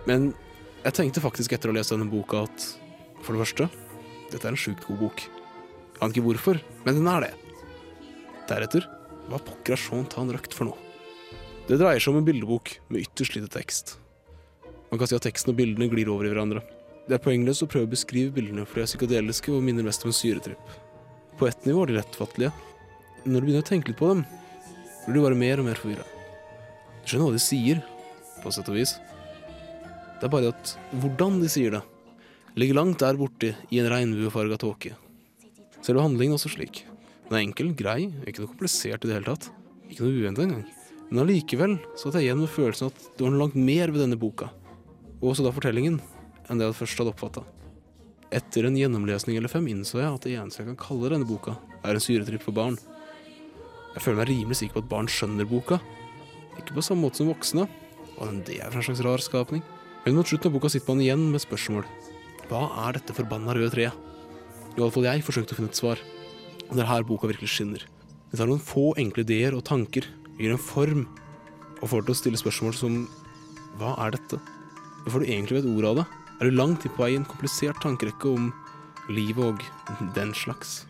men 0.07 0.31
jeg 0.85 0.95
tenkte 0.95 1.23
faktisk 1.23 1.55
etter 1.55 1.71
å 1.71 1.75
lese 1.75 1.95
denne 1.95 2.07
boka 2.09 2.45
at 2.47 2.67
for 3.25 3.35
det 3.35 3.43
første, 3.43 3.67
dette 4.31 4.47
er 4.47 4.53
en 4.53 4.59
sjukt 4.59 4.85
god 4.87 5.01
bok. 5.01 5.23
Jeg 5.27 5.99
aner 5.99 6.13
ikke 6.13 6.25
hvorfor, 6.27 6.59
men 6.85 6.99
den 6.99 7.09
er 7.11 7.25
det. 7.25 7.31
Deretter, 8.47 8.87
hva 9.27 9.39
pokker 9.43 9.75
er 9.75 9.81
sånt 9.81 10.15
han 10.15 10.31
røkt 10.31 10.55
for 10.55 10.69
noe? 10.69 10.83
Det 11.67 11.79
dreier 11.81 11.99
seg 11.99 12.13
om 12.13 12.21
en 12.21 12.27
bildebok 12.27 12.77
med 12.87 13.03
ytterst 13.03 13.35
lite 13.35 13.49
tekst. 13.51 13.97
Man 14.87 15.01
kan 15.01 15.09
si 15.09 15.17
at 15.17 15.25
teksten 15.27 15.51
og 15.51 15.57
bildene 15.57 15.89
glir 15.91 16.07
over 16.13 16.27
i 16.27 16.31
hverandre. 16.31 16.61
Det 17.07 17.17
er 17.17 17.23
poengløst 17.23 17.65
å 17.65 17.67
prøve 17.71 17.89
å 17.89 17.91
beskrive 17.91 18.31
bildene, 18.35 18.63
for 18.67 18.79
de 18.79 18.85
er 18.85 18.91
psykadeliske 18.91 19.51
og 19.51 19.65
minner 19.65 19.83
mest 19.83 20.05
om 20.05 20.13
en 20.13 20.15
syretripp. 20.15 20.77
På 21.39 21.49
ett 21.49 21.67
nivå 21.67 21.83
er 21.83 21.91
de 21.91 21.97
lettfattelige. 21.97 22.53
Når 23.25 23.43
du 23.43 23.49
begynner 23.49 23.65
å 23.65 23.67
tenke 23.67 23.91
litt 23.91 23.99
på 23.99 24.13
dem, 24.13 24.23
blir 25.07 25.19
du 25.19 25.25
bare 25.25 25.39
mer 25.39 25.59
og 25.59 25.67
mer 25.67 25.79
forvirra. 25.79 26.07
Du 27.03 27.11
skjønner 27.11 27.27
hva 27.27 27.35
de 27.35 27.43
sier, 27.43 27.83
på 28.43 28.55
sett 28.55 28.71
og 28.71 28.79
vis. 28.79 28.95
Det 30.17 30.25
er 30.25 30.33
bare 30.33 30.49
at 30.53 30.73
hvordan 30.97 31.37
de 31.43 31.49
sier 31.51 31.75
det, 31.77 31.83
ligger 32.57 32.79
langt 32.79 33.03
der 33.03 33.19
borte 33.19 33.53
i 33.69 33.81
en 33.81 33.89
regnbuefarga 33.91 34.57
tåke. 34.61 34.95
Selve 35.85 36.01
handlingen 36.01 36.33
er 36.33 36.39
også 36.39 36.55
slik. 36.55 36.81
Den 37.27 37.37
er 37.37 37.43
enkel, 37.43 37.69
grei, 37.77 38.07
ikke 38.25 38.41
noe 38.41 38.49
komplisert 38.49 39.03
i 39.05 39.09
det 39.09 39.19
hele 39.19 39.29
tatt. 39.29 39.51
Ikke 39.91 40.07
noe 40.07 40.15
uventet 40.17 40.47
engang. 40.47 40.63
Men 41.09 41.21
allikevel 41.23 41.77
satt 41.99 42.17
jeg 42.17 42.27
igjen 42.27 42.41
med 42.41 42.51
følelsen 42.51 42.89
at 42.89 43.05
det 43.13 43.23
var 43.23 43.31
noe 43.31 43.43
langt 43.45 43.59
mer 43.59 43.93
ved 43.93 44.03
denne 44.03 44.17
boka, 44.19 44.49
og 45.21 45.29
også 45.31 45.45
da 45.45 45.53
fortellingen, 45.55 46.01
enn 46.47 46.59
det 46.59 46.67
jeg 46.67 46.79
først 46.81 47.03
hadde 47.03 47.13
oppfatta. 47.13 47.45
Etter 48.33 48.67
en 48.67 48.75
gjennomlesning 48.75 49.37
eller 49.39 49.51
fem 49.51 49.69
innså 49.71 50.01
jeg 50.01 50.09
at 50.09 50.25
det 50.25 50.33
eneste 50.35 50.63
jeg 50.63 50.71
kan 50.73 50.81
kalle 50.81 51.13
denne 51.13 51.29
boka, 51.29 51.55
er 51.85 51.95
en 51.95 52.03
syretripp 52.03 52.43
for 52.43 52.57
barn. 52.57 52.75
Jeg 53.93 54.03
føler 54.03 54.19
meg 54.19 54.31
rimelig 54.33 54.59
sikker 54.59 54.79
på 54.79 54.83
at 54.83 54.91
barn 54.91 55.07
skjønner 55.11 55.47
boka. 55.47 55.79
Ikke 56.57 56.75
på 56.75 56.83
samme 56.83 57.05
måte 57.05 57.21
som 57.21 57.31
voksne, 57.31 57.69
enn 58.25 58.43
det 58.49 58.59
er 58.59 58.73
for 58.73 58.81
en 58.81 58.89
slags 58.89 59.05
rar 59.05 59.23
skapning. 59.23 59.63
Men 60.07 60.15
mot 60.15 60.27
slutten 60.27 60.47
av 60.47 60.53
boka 60.55 60.69
sitter 60.71 60.87
man 60.93 61.01
igjen 61.03 61.23
med 61.33 61.41
spørsmål. 61.43 61.83
Hva 62.47 62.61
er 62.85 62.95
dette 62.95 63.11
forbanna 63.11 63.51
røde 63.51 63.73
treet? 63.73 63.95
Iallfall 64.77 65.03
jeg 65.03 65.23
forsøkte 65.27 65.51
å 65.51 65.57
finne 65.57 65.67
et 65.73 65.79
svar. 65.81 65.99
Og 66.69 66.77
det 66.77 66.85
er 66.85 66.87
her 66.87 67.03
boka 67.03 67.27
virkelig 67.27 67.49
skinner. 67.51 67.81
Det 68.31 68.39
tar 68.39 68.47
noen 68.47 68.61
få 68.63 68.93
enkle 69.03 69.25
ideer 69.25 69.57
og 69.57 69.65
tanker, 69.67 70.07
gir 70.39 70.53
en 70.53 70.61
form, 70.63 71.01
og 71.81 71.91
får 71.91 72.05
til 72.05 72.13
å 72.13 72.17
stille 72.21 72.39
spørsmål 72.39 72.77
som 72.79 72.95
Hva 73.81 73.97
er 74.05 74.15
dette? 74.15 74.39
Hvorfor 75.03 75.25
du 75.25 75.27
egentlig 75.27 75.57
vet 75.57 75.67
ordet 75.73 75.91
av 75.91 75.99
det? 75.99 76.05
Er 76.37 76.47
du 76.47 76.55
langt 76.55 76.87
på 76.87 77.03
vei 77.03 77.09
i 77.11 77.19
en 77.19 77.27
komplisert 77.27 77.83
tankerekke 77.83 78.31
om 78.31 78.47
livet 79.11 79.43
og 79.43 80.13
den 80.15 80.31
slags? 80.31 80.85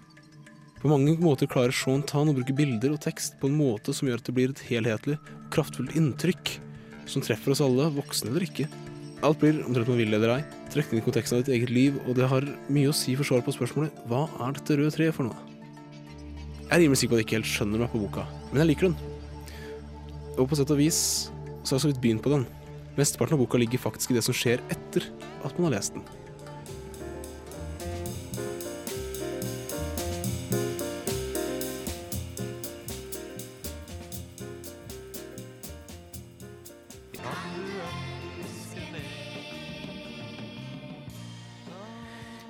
På 0.78 0.92
mange 0.94 1.16
måter 1.18 1.50
klarer 1.50 1.74
Sean 1.74 2.06
Tan 2.06 2.30
å 2.30 2.38
bruke 2.38 2.54
bilder 2.54 2.94
og 2.94 3.02
tekst 3.02 3.42
på 3.42 3.50
en 3.50 3.58
måte 3.58 3.98
som 3.98 4.12
gjør 4.12 4.22
at 4.22 4.30
det 4.30 4.38
blir 4.38 4.54
et 4.54 4.68
helhetlig 4.70 5.18
og 5.18 5.50
kraftfullt 5.58 5.98
inntrykk, 5.98 6.60
som 7.10 7.26
treffer 7.26 7.56
oss 7.56 7.66
alle, 7.66 7.90
voksne 7.98 8.30
eller 8.30 8.46
ikke. 8.46 8.70
Alt 9.26 9.40
blir, 9.42 9.64
omtrent 9.66 9.90
man 9.90 9.98
vil 9.98 10.14
eller 10.14 10.36
ei, 10.36 10.42
trukket 10.70 10.94
inn 10.94 11.02
i 11.02 11.06
konteksten 11.06 11.40
av 11.40 11.46
ditt 11.46 11.56
eget 11.56 11.72
liv, 11.74 11.96
og 12.06 12.20
det 12.20 12.28
har 12.30 12.46
mye 12.70 12.92
å 12.92 12.96
si 12.96 13.16
for 13.18 13.26
svaret 13.26 13.48
på 13.48 13.56
spørsmålet 13.56 14.04
Hva 14.10 14.28
er 14.46 14.54
dette 14.60 14.78
røde 14.78 14.94
treet 14.94 15.16
for 15.16 15.26
noe? 15.26 15.48
Jeg 16.68 16.76
er 16.76 16.84
rimelig 16.84 17.00
sikker 17.02 17.16
på 17.16 17.18
at 17.18 17.24
jeg 17.24 17.28
ikke 17.30 17.38
helt 17.40 17.50
skjønner 17.50 17.82
meg 17.82 17.90
på 17.94 18.04
boka, 18.04 18.28
men 18.52 18.62
jeg 18.62 18.70
liker 18.74 18.90
den. 18.90 18.98
Og 20.38 20.46
på 20.52 20.60
sett 20.60 20.74
og 20.74 20.78
vis 20.82 21.00
så 21.64 21.74
har 21.74 21.80
jeg 21.80 21.86
så 21.88 21.92
vidt 21.94 22.04
begynt 22.04 22.26
på 22.26 22.34
den. 22.36 22.46
Mesteparten 23.00 23.38
av 23.38 23.42
boka 23.42 23.62
ligger 23.62 23.82
faktisk 23.82 24.14
i 24.14 24.20
det 24.20 24.26
som 24.28 24.36
skjer 24.38 24.62
etter 24.74 25.08
at 25.48 25.58
man 25.58 25.70
har 25.70 25.80
lest 25.80 25.98
den. 25.98 26.06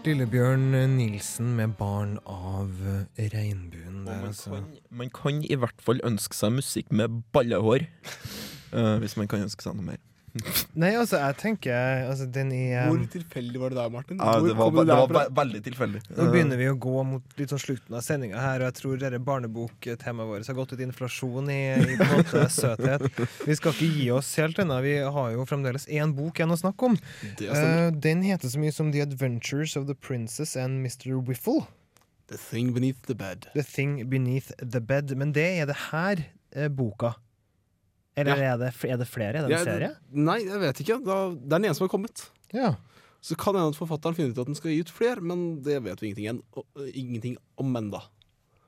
Lillebjørn 0.08 0.70
Nilsen 0.96 1.50
med 1.58 1.74
'Barn 1.76 2.13
av 2.24 2.70
regnbuen' 3.20 4.06
der, 4.06 4.22
man, 4.22 4.30
altså. 4.30 4.50
kan, 4.54 4.67
man 4.89 5.10
kan 5.12 5.41
i 5.43 5.58
hvert 5.60 5.82
fall 5.84 6.00
ønske 6.08 6.38
seg 6.38 6.54
musikk 6.56 6.93
med 6.96 7.24
ballehår. 7.36 7.84
uh, 8.72 8.96
hvis 9.02 9.17
man 9.20 9.28
kan 9.28 9.43
ønske 9.43 9.65
seg 9.65 9.76
noe 9.76 9.89
mer. 9.89 10.00
Nei, 10.78 10.91
altså, 10.97 11.19
jeg 11.21 11.38
tenker 11.41 11.76
altså, 12.08 12.28
den 12.34 12.52
er 12.56 12.88
Hvor 12.89 13.04
tilfeldig 13.13 13.62
var 13.62 13.73
det 13.73 13.80
der, 13.80 13.91
Martin? 13.93 14.19
Ja, 14.21 14.36
det 14.43 14.56
var, 14.58 14.71
det 14.78 14.97
var 14.97 15.32
veldig 15.41 15.62
tilfeldig. 15.65 16.02
Nå 16.17 16.28
begynner 16.34 16.60
vi 16.60 16.69
å 16.71 16.76
gå 16.88 17.04
mot 17.08 17.38
litt 17.39 17.54
sånn 17.54 17.63
slutten 17.63 17.97
av 17.97 18.06
sendinga 18.06 18.41
her, 18.41 18.62
og 18.62 18.69
jeg 18.69 18.78
tror 18.82 19.02
dette 19.02 19.21
barneboktemaet 19.28 20.32
vårt 20.32 20.52
har 20.52 20.60
gått 20.60 20.76
ut 20.76 20.84
inflasjon 20.88 21.52
i, 21.54 21.62
i 21.78 21.97
på 22.00 22.10
måte 22.13 22.45
søthet. 22.54 23.08
Vi 23.47 23.58
skal 23.58 23.76
ikke 23.76 23.91
gi 23.97 24.10
oss 24.15 24.34
helt 24.41 24.60
ennå. 24.63 24.80
Vi 24.86 24.97
har 25.17 25.34
jo 25.34 25.47
fremdeles 25.50 25.88
én 25.89 26.13
bok 26.17 26.39
igjen 26.39 26.54
å 26.54 26.60
snakke 26.60 26.91
om. 26.91 27.00
Uh. 27.23 27.47
Eh, 27.47 27.89
den 27.93 28.23
heter 28.26 28.52
så 28.52 28.62
mye 28.62 28.76
som 28.76 28.93
The 28.93 29.04
Adventures 29.06 29.78
of 29.80 29.88
the 29.89 29.95
Princess 29.95 30.56
and 30.60 30.84
Mr. 30.86 31.17
Whiffle. 31.17 31.67
The 32.28 32.38
Thing 32.38 32.73
Beneath 32.73 33.08
the 33.08 33.15
Bed. 33.15 33.47
The 33.54 33.63
Thing 33.63 34.10
Beneath 34.10 34.52
the 34.60 34.82
Bed. 34.82 35.15
Men 35.15 35.32
det 35.32 35.47
er 35.62 35.69
det 35.69 35.78
her 35.91 36.26
eh, 36.52 36.67
boka. 36.67 37.15
Eller 38.17 38.38
Ja. 38.41 38.53
er, 38.56 38.58
det, 38.65 38.71
er 38.89 38.97
det 38.97 39.08
flere? 39.08 39.38
i 39.38 39.41
den 39.43 39.51
en 39.51 39.51
Ja, 39.53 39.63
serien? 39.63 39.95
Nei, 40.12 40.39
jeg 40.43 40.60
vet 40.63 40.80
ikke. 40.84 40.97
Da, 41.06 41.17
det 41.36 41.45
er 41.45 41.58
den 41.60 41.65
ene 41.69 41.77
som 41.77 41.86
har 41.86 41.93
kommet. 41.93 42.23
Ja. 42.56 42.73
Så 43.21 43.36
kan 43.38 43.56
hende 43.58 43.69
at 43.73 43.77
forfatteren 43.80 44.15
finner 44.17 44.34
ut 44.34 44.41
at 44.43 44.49
den 44.49 44.58
skal 44.58 44.71
gi 44.73 44.82
ut 44.82 44.91
flere, 44.93 45.21
men 45.21 45.62
det 45.65 45.77
vet 45.86 46.01
vi 46.01 46.12
ingenting, 46.12 46.25
igjen, 46.25 46.41
og, 46.58 46.65
ingenting 46.93 47.38
om 47.62 47.75
ennå. 47.80 48.01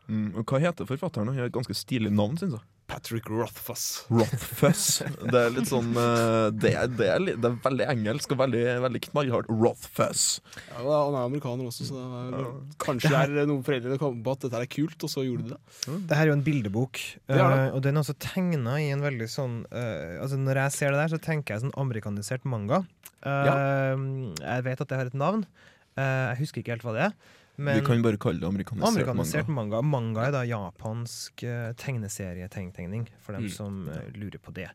Mm, 0.09 0.31
og 0.41 0.43
hva 0.49 0.59
heter 0.63 0.87
forfatteren? 0.89 1.29
Han 1.29 1.37
har 1.37 1.47
et 1.51 1.53
ganske 1.55 1.75
stilig 1.77 2.09
navn, 2.11 2.35
syns 2.41 2.55
jeg. 2.57 2.65
Patrick 2.89 3.27
Rothfuss. 3.29 3.83
Rothfuss. 4.09 4.85
Det 5.29 5.37
er 5.37 5.51
litt 5.53 5.67
sånn 5.69 5.91
eh, 5.93 6.47
Det 6.57 6.71
er, 6.73 6.87
det 6.89 7.05
er, 7.13 7.19
det 7.37 7.45
er 7.45 7.59
veldig 7.61 7.85
engelsk 7.93 8.33
og 8.33 8.39
veldig, 8.41 8.63
veldig 8.81 9.01
knallhardt. 9.03 9.51
Rothfuss. 9.53 10.23
Ja, 10.71 10.81
Han 10.81 11.13
er 11.19 11.27
amerikaner 11.27 11.69
også, 11.69 11.85
så 11.85 11.99
det 11.99 12.39
er, 12.39 12.47
kanskje 12.81 13.11
det 13.29 13.43
er 13.43 13.51
noen 13.51 13.61
foreldre 13.67 13.93
som 13.93 14.01
kom 14.01 14.17
på 14.25 14.33
at 14.33 14.47
dette 14.47 14.63
er 14.65 14.71
kult, 14.73 14.97
og 15.05 15.13
så 15.13 15.21
gjorde 15.27 15.45
de 15.45 15.53
det. 15.53 15.61
Det 16.09 16.17
her 16.17 16.23
er 16.25 16.31
jo 16.33 16.37
en 16.39 16.45
bildebok, 16.49 17.03
Det 17.29 17.37
er 17.37 17.43
det. 17.45 17.61
eh, 17.67 17.75
og 17.77 17.85
den 17.85 17.93
er 18.01 18.01
også 18.07 18.17
tegna 18.25 18.79
i 18.81 18.89
en 18.95 19.05
veldig 19.05 19.29
sånn 19.37 19.59
eh, 19.69 20.17
Altså 20.23 20.41
Når 20.41 20.63
jeg 20.63 20.77
ser 20.79 20.95
det 20.97 21.03
der, 21.03 21.13
så 21.13 21.21
tenker 21.29 21.53
jeg 21.59 21.67
sånn 21.67 21.77
amerikanisert 21.85 22.49
manga. 22.49 22.81
Ja. 23.21 23.93
Jeg 24.41 24.65
vet 24.65 24.81
at 24.81 24.89
det 24.89 24.97
har 24.97 25.09
et 25.13 25.17
navn. 25.27 25.45
Eh, 25.93 26.25
jeg 26.33 26.41
husker 26.41 26.63
ikke 26.63 26.73
helt 26.79 26.85
hva 26.89 26.93
det 26.97 27.05
er. 27.11 27.15
Men 27.59 27.75
Vi 27.81 27.85
kan 27.89 28.01
bare 28.05 28.17
kalle 28.21 28.39
det 28.39 28.47
amerikanisert, 28.47 28.93
amerikanisert 28.95 29.49
manga. 29.51 29.81
manga. 29.83 29.89
Manga 29.91 30.27
er 30.29 30.31
da 30.37 30.43
japansk 30.47 31.43
uh, 31.43 31.73
tegneserietegning, 31.79 33.07
for 33.19 33.35
dem 33.35 33.49
Mm. 33.49 33.51
som 33.51 33.81
uh, 33.91 33.97
lurer 34.15 34.39
på 34.39 34.53
det. 34.55 34.69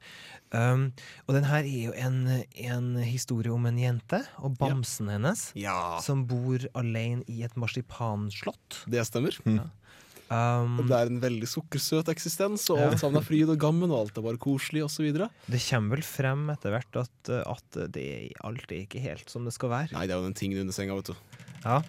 Um, 0.53 0.91
og 1.27 1.35
den 1.39 1.45
her 1.49 1.65
er 1.65 1.81
jo 1.89 1.95
en, 1.97 2.19
en 2.55 2.91
historie 3.03 3.51
om 3.53 3.65
en 3.67 3.79
jente 3.81 4.21
og 4.39 4.59
bamsen 4.61 5.09
hennes, 5.09 5.49
som 6.05 6.27
bor 6.29 6.59
alene 6.77 7.25
i 7.27 7.41
et 7.47 7.57
marsipanslott. 7.57 8.85
Det 8.87 9.03
stemmer. 9.09 9.41
Um, 10.35 10.79
det 10.89 10.97
er 10.97 11.11
en 11.13 11.21
veldig 11.21 11.47
sukkersøt 11.47 12.09
eksistens, 12.11 12.65
og 12.73 12.81
alt 12.81 12.99
sammen 13.03 13.21
er 13.21 13.27
fryd 13.27 13.51
og 13.53 13.59
gammen, 13.61 13.91
og 13.93 14.07
alt 14.07 14.19
er 14.19 14.25
bare 14.25 14.41
koselig, 14.41 14.83
osv. 14.87 15.11
Det 15.13 15.61
kommer 15.69 15.97
vel 15.99 16.07
frem 16.07 16.47
etter 16.55 16.73
hvert 16.75 16.97
at, 17.03 17.31
eh, 17.31 17.43
at 17.45 17.79
det, 17.93 18.07
alt 18.43 18.65
er 18.73 18.81
ikke 18.87 19.03
helt 19.05 19.29
som 19.31 19.45
det 19.45 19.53
skal 19.55 19.71
være. 19.75 19.93
Nei, 19.93 20.07
det 20.09 20.17
er 20.17 20.23
jo 20.23 20.29
den 20.31 20.35
tingen 20.39 20.65
under 20.65 20.75
senga, 20.75 20.97
vet 20.97 21.13
du. 21.13 21.15
Ja. 21.65 21.83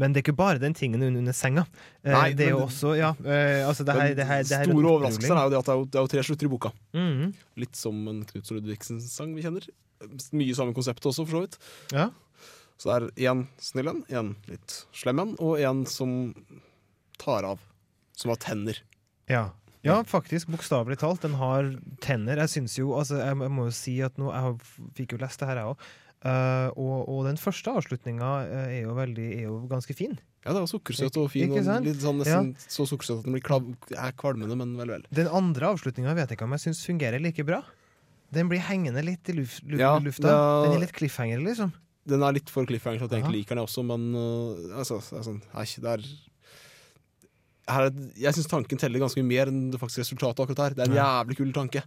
Men 0.00 0.12
det 0.12 0.20
er 0.20 0.24
ikke 0.26 0.36
bare 0.36 0.58
den 0.58 0.74
tingen 0.74 1.02
under, 1.02 1.20
under 1.22 1.36
senga. 1.36 1.64
Eh, 2.02 2.10
Nei, 2.14 2.32
det 2.34 2.48
er 2.48 2.54
jo 2.56 2.64
også 2.64 2.94
Ja, 2.98 3.12
eh, 3.22 3.62
altså 3.66 3.86
det 3.86 3.94
her, 3.94 4.14
det 4.18 4.26
her, 4.26 4.42
det 4.42 4.58
her 4.58 4.66
er 4.66 4.72
store 4.72 4.90
overraskelsen 4.90 5.38
er 5.38 5.46
jo 5.46 5.52
det 5.54 5.60
at 5.60 5.68
det 5.68 5.74
er 5.74 5.78
jo, 5.80 5.86
det 5.86 6.00
er 6.00 6.06
jo 6.06 6.12
tre 6.14 6.24
slutter 6.26 6.48
i 6.48 6.52
boka. 6.56 6.72
Mhm. 6.98 7.32
Litt 7.62 7.78
som 7.78 8.00
en 8.10 8.20
Knut 8.28 8.50
Ludvigsen-sang 8.56 9.34
vi 9.36 9.44
kjenner. 9.46 9.68
Mye 10.34 10.54
samme 10.58 10.74
konsept 10.76 11.06
også, 11.06 11.24
for 11.28 11.38
så 11.38 11.44
vidt. 11.46 11.58
Ja. 11.94 12.08
Så 12.80 12.90
det 12.90 12.96
er 13.22 13.30
én 13.30 13.44
snill 13.62 13.88
en, 13.92 14.02
én 14.10 14.32
litt 14.50 14.80
slem 14.96 15.22
en, 15.22 15.36
og 15.38 15.60
en 15.62 15.84
som 15.86 16.34
tar 17.22 17.46
av. 17.46 17.62
Som 18.18 18.32
har 18.34 18.40
tenner. 18.42 18.80
Ja. 19.30 19.48
ja, 19.86 20.00
faktisk. 20.06 20.50
Bokstavelig 20.52 20.98
talt. 21.00 21.22
Den 21.22 21.38
har 21.38 21.70
tenner. 22.04 22.42
Jeg 22.44 22.52
syns 22.52 22.76
jo 22.78 22.92
altså, 22.98 23.20
jeg 23.22 23.38
må 23.38 23.68
jo 23.70 23.74
si 23.74 23.96
at 24.04 24.18
nå 24.20 24.30
Jeg 24.34 24.90
fikk 24.98 25.14
jo 25.16 25.22
lest 25.22 25.40
det 25.40 25.48
her, 25.50 25.62
jeg 25.62 25.72
òg. 25.72 25.86
Og, 26.24 27.08
og 27.12 27.24
den 27.26 27.36
første 27.36 27.68
avslutninga 27.76 28.30
er 28.48 28.78
jo 28.86 28.94
Er 28.96 29.42
jo 29.44 29.58
ganske 29.68 29.94
fin. 29.94 30.18
Ja, 30.44 30.52
det 30.52 30.60
var 30.60 30.68
sukkersøt 30.68 31.16
og 31.20 31.30
fin. 31.32 31.50
Og 31.52 31.84
litt 31.84 32.00
sånn 32.00 32.18
nesten 32.20 32.50
så 32.68 32.84
sukkersøt 32.88 33.18
at 33.22 33.24
den 33.28 33.32
blir 33.36 33.44
klav, 33.44 33.64
er 33.92 34.12
kvalmende, 34.12 34.56
men 34.56 34.74
vel, 34.76 34.88
vel. 34.98 35.06
Den 35.12 35.28
andre 35.28 35.72
avslutninga 35.72 36.14
vet 36.16 36.28
jeg 36.32 36.38
ikke 36.38 36.44
om 36.48 36.52
jeg 36.56 36.64
syns 36.66 36.82
fungerer 36.84 37.20
like 37.20 37.44
bra. 37.44 37.62
Den 38.34 38.48
blir 38.50 38.60
hengende 38.64 39.00
litt 39.04 39.28
i 39.30 39.36
luf, 39.36 39.60
lu, 39.64 39.78
Ja, 39.78 39.94
lufta. 40.02 40.28
Ja. 40.28 40.62
Den 40.66 40.76
er 40.76 40.84
litt 40.84 40.92
cliffhanger, 40.96 41.40
liksom. 41.44 41.72
Den 42.04 42.22
er 42.26 42.32
litt 42.36 42.50
for 42.52 42.66
cliffhanger, 42.68 43.00
så 43.00 43.08
jeg 43.08 43.20
Ja. 43.20 43.24
egentlig 43.24 43.44
liker 43.44 43.56
den 43.56 43.64
også, 43.64 43.84
men 43.84 44.10
uh, 44.14 44.78
altså, 44.80 44.98
er 45.16 45.22
sånn, 45.24 45.40
nei, 45.54 45.64
det 45.64 45.92
er 45.92 46.02
her, 47.68 47.86
er- 47.88 48.12
Jeg 48.16 48.34
syns 48.36 48.48
tanken 48.50 48.76
teller 48.78 49.00
ganske 49.00 49.22
mye 49.22 49.28
mer 49.28 49.46
enn 49.48 49.70
det 49.72 49.80
faktisk 49.80 50.02
resultatet 50.04 50.40
akkurat 50.44 50.58
her. 50.58 50.74
Det 50.76 50.84
er 50.84 50.90
en 50.92 50.98
jævlig 51.00 51.36
kul 51.38 51.52
tanke. 51.52 51.82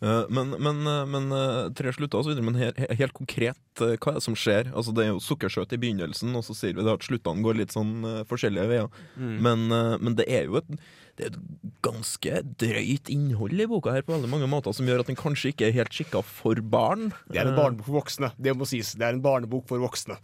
Eh, 0.00 0.22
men, 0.32 0.54
men, 0.56 0.80
eh, 0.86 1.02
men 1.08 1.28
eh, 1.36 1.66
tre 1.76 1.92
slutter 1.92 2.20
og 2.20 2.26
så 2.26 2.32
videre, 2.32 2.46
men 2.46 2.56
helt, 2.60 2.78
helt 3.00 3.16
konkret, 3.16 3.60
hva 3.80 4.14
er 4.14 4.18
det 4.18 4.24
som 4.24 4.36
skjer? 4.38 4.70
Altså, 4.72 4.94
det 4.96 5.04
er 5.04 5.12
jo 5.12 5.20
sukkersøt 5.24 5.74
i 5.76 5.80
begynnelsen, 5.80 6.32
og 6.38 6.46
så 6.46 6.56
sier 6.56 6.76
vi 6.76 6.86
det 6.86 6.94
at 6.94 7.04
sluttene 7.06 7.44
går 7.44 7.60
litt 7.60 7.76
sånn 7.76 8.00
forskjellige 8.28 8.70
veier. 8.70 8.88
Mm. 9.16 9.36
Men, 9.44 9.68
men 10.00 10.16
det 10.18 10.26
er 10.28 10.48
jo 10.48 10.58
et, 10.60 10.72
det 11.18 11.26
er 11.26 11.34
et 11.34 11.68
ganske 11.84 12.42
drøyt 12.60 13.12
innhold 13.12 13.60
i 13.60 13.68
boka 13.68 13.94
her 13.94 14.04
på 14.06 14.14
veldig 14.14 14.32
mange 14.32 14.48
måter, 14.50 14.74
som 14.76 14.88
gjør 14.88 15.04
at 15.04 15.12
den 15.12 15.20
kanskje 15.20 15.52
ikke 15.52 15.68
er 15.68 15.76
helt 15.76 15.94
skikka 15.96 16.24
for 16.26 16.60
barn. 16.60 17.10
Det 17.28 17.42
er 17.42 17.50
en 17.50 17.58
barnebok 17.58 17.88
for 17.88 18.00
voksne. 18.00 18.32
Det 18.40 18.56
må 18.56 18.68
sies. 18.68 18.94
Det 18.96 19.06
er 19.06 19.16
en 19.16 19.24
barnebok 19.24 19.68
for 19.68 19.82
voksne. 19.82 20.16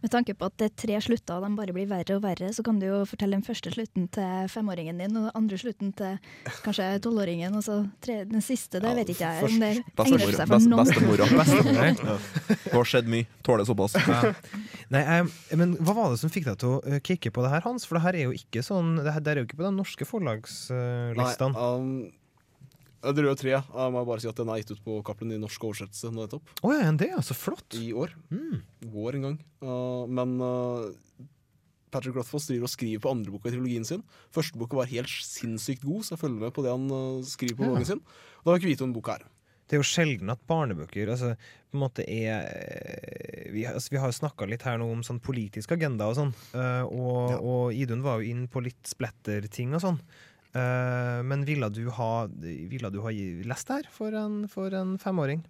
Med 0.00 0.12
tanke 0.12 0.34
på 0.38 0.48
at 0.48 0.54
det 0.60 0.70
er 0.70 0.76
tre 0.80 1.00
slutter 1.04 1.36
og 1.36 1.44
de 1.44 1.50
bare 1.58 1.74
blir 1.76 1.88
verre 1.90 2.16
og 2.16 2.22
verre, 2.24 2.50
så 2.56 2.64
kan 2.64 2.78
du 2.80 2.86
jo 2.88 3.00
fortelle 3.08 3.36
den 3.36 3.44
første 3.46 3.72
slutten 3.74 4.06
til 4.14 4.48
femåringen 4.52 5.00
din, 5.02 5.16
og 5.16 5.26
den 5.28 5.36
andre 5.36 5.58
slutten 5.60 5.92
til 5.98 6.16
kanskje 6.64 6.86
tolvåringen, 7.04 7.56
og 7.58 7.64
så 7.66 7.76
tre, 8.04 8.22
den 8.28 8.44
siste, 8.44 8.80
det 8.80 8.94
vet 8.96 9.12
ikke 9.12 9.28
jeg 9.28 9.48
om 9.50 9.58
det 9.60 9.70
egner 9.74 10.34
seg 10.38 10.46
for 10.46 10.56
Best- 10.56 10.70
noen. 10.70 10.84
Bestemora. 10.88 11.28
Bestemora. 11.42 12.18
Det 12.70 12.72
har 12.76 12.86
skjedd 12.86 13.08
mye. 13.10 13.26
Tåler 13.44 13.66
såpass. 13.66 13.96
Ja. 13.98 14.32
Nei, 14.94 15.02
men 15.58 15.74
hva 15.82 15.94
var 15.96 16.12
det 16.14 16.20
som 16.22 16.30
fikk 16.32 16.46
deg 16.48 16.58
til 16.62 16.76
å 16.76 16.80
eh, 16.86 17.00
kicke 17.04 17.32
på 17.34 17.42
det 17.44 17.50
her, 17.52 17.62
Hans? 17.66 17.86
For 17.88 17.98
det 17.98 18.04
her 18.04 18.18
er 18.18 18.24
jo 18.28 18.34
ikke 18.36 18.62
sånn 18.64 18.96
Det, 19.00 19.10
her, 19.14 19.22
det 19.24 19.32
er 19.32 19.40
jo 19.42 19.48
ikke 19.48 19.58
på 19.60 19.66
de 19.66 19.72
norske 19.76 20.06
forlagslistene. 20.08 21.52
Nei, 21.52 21.68
um, 21.76 21.92
det 23.02 23.24
røde 23.24 23.36
treet. 23.40 23.64
Jeg 23.72 23.92
må 23.94 24.02
bare 24.04 24.20
si 24.20 24.28
at 24.28 24.36
den 24.36 24.50
er 24.52 24.60
gitt 24.60 24.72
ut 24.76 24.82
på 24.84 24.98
Cappelen 25.06 25.32
i 25.36 25.40
norsk 25.40 25.62
oversettelse 25.70 26.10
nå 26.12 26.26
nettopp. 26.26 26.50
Oh, 26.62 26.74
ja, 26.76 26.90
det 26.92 27.08
er 27.14 27.22
så 27.24 27.36
flott. 27.36 27.76
I 27.80 27.92
år. 27.96 28.12
Vår 28.92 29.16
en 29.16 29.24
gang. 29.28 29.38
Uh, 29.64 30.04
men 30.10 30.36
uh, 30.44 30.90
Patrick 31.90 32.14
Rothfuss 32.20 32.46
driver 32.50 32.68
og 32.68 32.74
skriver 32.74 33.02
på 33.02 33.10
andre 33.10 33.32
boka 33.34 33.48
i 33.50 33.54
trilogien 33.56 33.86
sin. 33.88 34.04
Første 34.36 34.60
boka 34.60 34.78
var 34.78 34.90
helt 34.92 35.10
sinnssykt 35.10 35.82
god, 35.88 36.04
så 36.06 36.14
jeg 36.14 36.22
følger 36.26 36.44
med 36.44 36.52
på 36.54 36.62
det 36.66 36.70
han 36.76 36.86
uh, 36.92 37.24
skriver 37.26 37.56
på 37.62 37.72
Ja. 37.80 37.84
sin. 37.94 38.02
Og 38.04 38.44
da 38.44 38.50
har 38.52 38.58
jeg 38.58 38.62
ikke 38.66 38.72
vite 38.76 38.86
om 38.86 38.92
boka 38.94 39.16
her. 39.18 39.24
Det 39.70 39.76
er 39.78 39.82
jo 39.84 39.86
sjelden 39.86 40.30
at 40.34 40.40
barnebøker 40.50 41.10
altså, 41.12 41.28
på 41.70 41.76
en 41.78 41.82
måte 41.84 42.02
er 42.02 42.40
Vi, 43.54 43.62
har- 43.62 43.76
altså, 43.78 43.92
vi 43.94 44.00
har 44.02 44.10
jo 44.10 44.16
snakka 44.18 44.48
litt 44.50 44.64
her 44.66 44.80
nå 44.82 44.88
om 44.90 45.04
sånn 45.06 45.20
politisk 45.22 45.70
agenda 45.76 46.08
og 46.10 46.16
sånn, 46.18 46.32
og, 46.90 47.36
og 47.38 47.74
Idun 47.78 48.02
var 48.02 48.18
jo 48.18 48.32
inn 48.32 48.48
på 48.50 48.62
litt 48.66 48.82
splatterting 48.90 49.74
og 49.78 49.84
sånn. 49.84 50.00
Eh, 50.50 51.22
men 51.22 51.44
ville 51.46 51.68
du 51.70 51.84
ha, 51.94 52.26
ville 52.42 52.90
du 52.90 53.00
ha 53.04 53.12
lest 53.46 53.70
det 53.70 53.80
her 53.80 53.90
for 53.94 54.14
en, 54.18 54.42
for 54.50 54.74
en 54.74 54.96
femåring? 54.98 55.44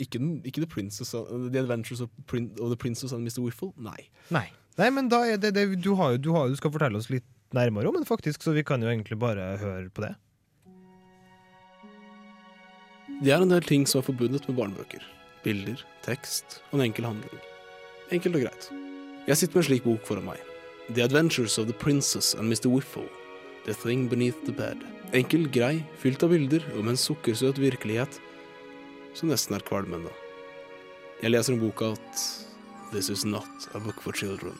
Ikke, 0.00 0.18
den, 0.18 0.38
ikke 0.44 0.62
The 0.62 0.68
Princess 0.68 1.14
uh, 1.16 1.24
The 1.50 1.60
Adventures 1.60 2.02
of, 2.04 2.10
Prin 2.28 2.50
of 2.60 2.70
the 2.72 2.76
Princess 2.76 3.12
and 3.12 3.24
Mr. 3.24 3.40
Wiffle? 3.44 3.72
Nei. 3.76 4.08
Nei. 4.32 4.48
Nei, 4.76 4.90
men 4.92 5.08
da 5.08 5.22
det, 5.40 5.54
det 5.56 5.66
du, 5.80 5.94
har 5.96 6.18
du, 6.20 6.30
har, 6.36 6.48
du 6.52 6.56
skal 6.56 6.72
fortelle 6.72 7.00
oss 7.00 7.08
litt 7.12 7.24
nærmere 7.56 7.88
om 7.88 7.96
den, 7.96 8.04
faktisk, 8.04 8.42
så 8.44 8.52
vi 8.52 8.64
kan 8.66 8.82
jo 8.82 8.90
egentlig 8.92 9.16
bare 9.20 9.54
høre 9.60 9.88
på 9.88 10.04
det. 10.04 10.12
Det 13.22 13.32
er 13.32 13.40
en 13.40 13.52
del 13.52 13.64
ting 13.64 13.86
som 13.88 14.02
er 14.02 14.08
forbundet 14.10 14.44
med 14.48 14.58
barnebøker. 14.58 15.04
Bilder, 15.44 15.80
tekst 16.04 16.58
og 16.70 16.80
en 16.80 16.88
enkel 16.90 17.08
handling. 17.08 17.44
Enkelt 18.12 18.36
og 18.36 18.44
greit. 18.44 18.68
Jeg 19.26 19.40
sitter 19.40 19.56
med 19.56 19.64
en 19.64 19.68
slik 19.70 19.86
bok 19.86 20.04
foran 20.04 20.28
meg. 20.28 20.42
The 20.90 21.06
Adventures 21.06 21.56
of 21.58 21.70
the 21.70 21.76
Princess 21.76 22.34
and 22.34 22.52
Mr. 22.52 22.68
Whiffle. 22.68 23.08
The 23.66 23.74
Thing 23.74 24.06
Beneath 24.06 24.44
the 24.46 24.52
Bed. 24.52 24.78
Enkel, 25.10 25.48
grei, 25.50 25.80
fylt 25.98 26.22
av 26.22 26.30
bilder 26.30 26.62
om 26.78 26.86
en 26.86 26.98
sukkersøt 26.98 27.58
virkelighet 27.58 28.20
som 29.18 29.32
nesten 29.32 29.56
er 29.56 29.64
kvalmende. 29.66 30.12
Jeg 31.18 31.32
leser 31.32 31.56
om 31.56 31.64
boka 31.64 31.88
at 31.96 32.20
This 32.92 33.10
is 33.10 33.24
not 33.26 33.66
a 33.74 33.80
book 33.82 33.98
for 34.04 34.14
children. 34.14 34.54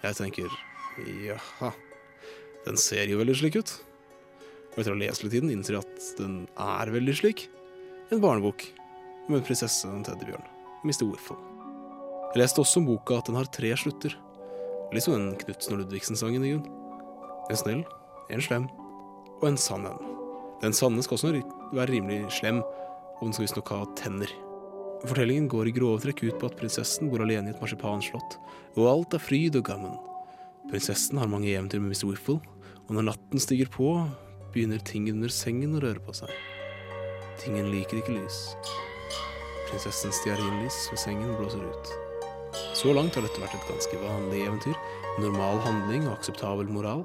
Jeg 0.00 0.16
tenker 0.16 0.54
jaha, 1.26 1.74
den 2.64 2.80
ser 2.80 3.12
jo 3.12 3.20
veldig 3.20 3.36
slik 3.36 3.58
ut. 3.60 3.74
Og 4.72 4.80
etter 4.80 4.94
å 4.94 4.96
ha 4.96 5.02
lest 5.02 5.26
litt 5.26 5.36
i 5.36 5.42
den, 5.44 5.52
innser 5.52 5.76
jeg 5.76 5.84
at 5.84 6.08
den 6.16 6.40
er 6.56 6.94
veldig 6.94 7.18
slik. 7.20 7.44
En 8.08 8.24
barnebok 8.24 8.64
om 9.28 9.36
en 9.36 9.44
prinsesse 9.44 9.84
og 9.84 9.98
en 9.98 10.08
teddybjørn. 10.08 10.48
Mr. 10.80 11.04
Whiffle. 11.10 11.36
Jeg 12.32 12.40
leste 12.40 12.64
også 12.64 12.80
om 12.80 12.88
boka 12.88 13.20
at 13.20 13.28
den 13.28 13.36
har 13.36 13.52
tre 13.52 13.76
slutter. 13.76 14.16
Litt 14.96 15.04
som 15.04 15.18
den 15.18 15.36
Knutsen 15.44 15.76
og 15.76 15.82
Ludvigsen-sangen 15.82 16.48
i 16.48 16.54
grunnen. 16.56 16.74
En 17.48 17.60
snill, 17.60 17.84
en 18.32 18.44
slem 18.44 18.68
og 19.38 19.46
en 19.48 19.60
sann 19.60 19.86
en. 19.88 20.02
Den 20.62 20.74
sanne 20.74 21.02
skal 21.04 21.18
også 21.18 21.32
være 21.76 21.92
rimelig 21.92 22.32
slem, 22.40 22.60
og 23.18 23.22
den 23.22 23.34
skal 23.34 23.46
visstnok 23.46 23.72
ha 23.74 23.84
tenner. 23.98 24.30
Fortellingen 25.06 25.46
går 25.50 25.70
i 25.70 25.74
grove 25.76 26.00
trekk 26.02 26.24
ut 26.24 26.38
på 26.40 26.48
at 26.48 26.56
prinsessen 26.58 27.10
bor 27.10 27.22
alene 27.22 27.52
i 27.52 27.54
et 27.54 27.60
marsipanslott, 27.62 28.38
og 28.74 28.88
alt 28.90 29.14
er 29.14 29.22
fryd 29.22 29.58
og 29.60 29.68
gammen. 29.68 29.94
Prinsessen 30.68 31.20
har 31.22 31.30
mange 31.30 31.52
eventyr 31.52 31.78
med 31.78 31.94
Mr. 31.94 32.08
Whiffle, 32.10 32.40
og 32.88 32.96
når 32.96 33.06
natten 33.12 33.42
stiger 33.42 33.70
på, 33.70 33.92
begynner 34.50 34.82
tingen 34.82 35.20
under 35.20 35.32
sengen 35.32 35.76
å 35.78 35.82
røre 35.84 36.02
på 36.02 36.16
seg. 36.16 36.32
Tingen 37.38 37.70
liker 37.70 38.00
ikke 38.00 38.16
lys. 38.16 38.40
Prinsessens 39.68 40.18
stearinlys 40.18 40.88
ved 40.90 41.02
sengen 41.04 41.36
blåser 41.38 41.62
ut. 41.62 41.94
Så 42.74 42.90
langt 42.96 43.14
har 43.14 43.22
dette 43.22 43.42
vært 43.42 43.54
et 43.54 43.70
ganske 43.70 44.00
vanlig 44.02 44.42
eventyr, 44.48 44.74
normal 45.22 45.62
handling 45.62 46.08
og 46.08 46.16
akseptabel 46.16 46.70
moral. 46.72 47.04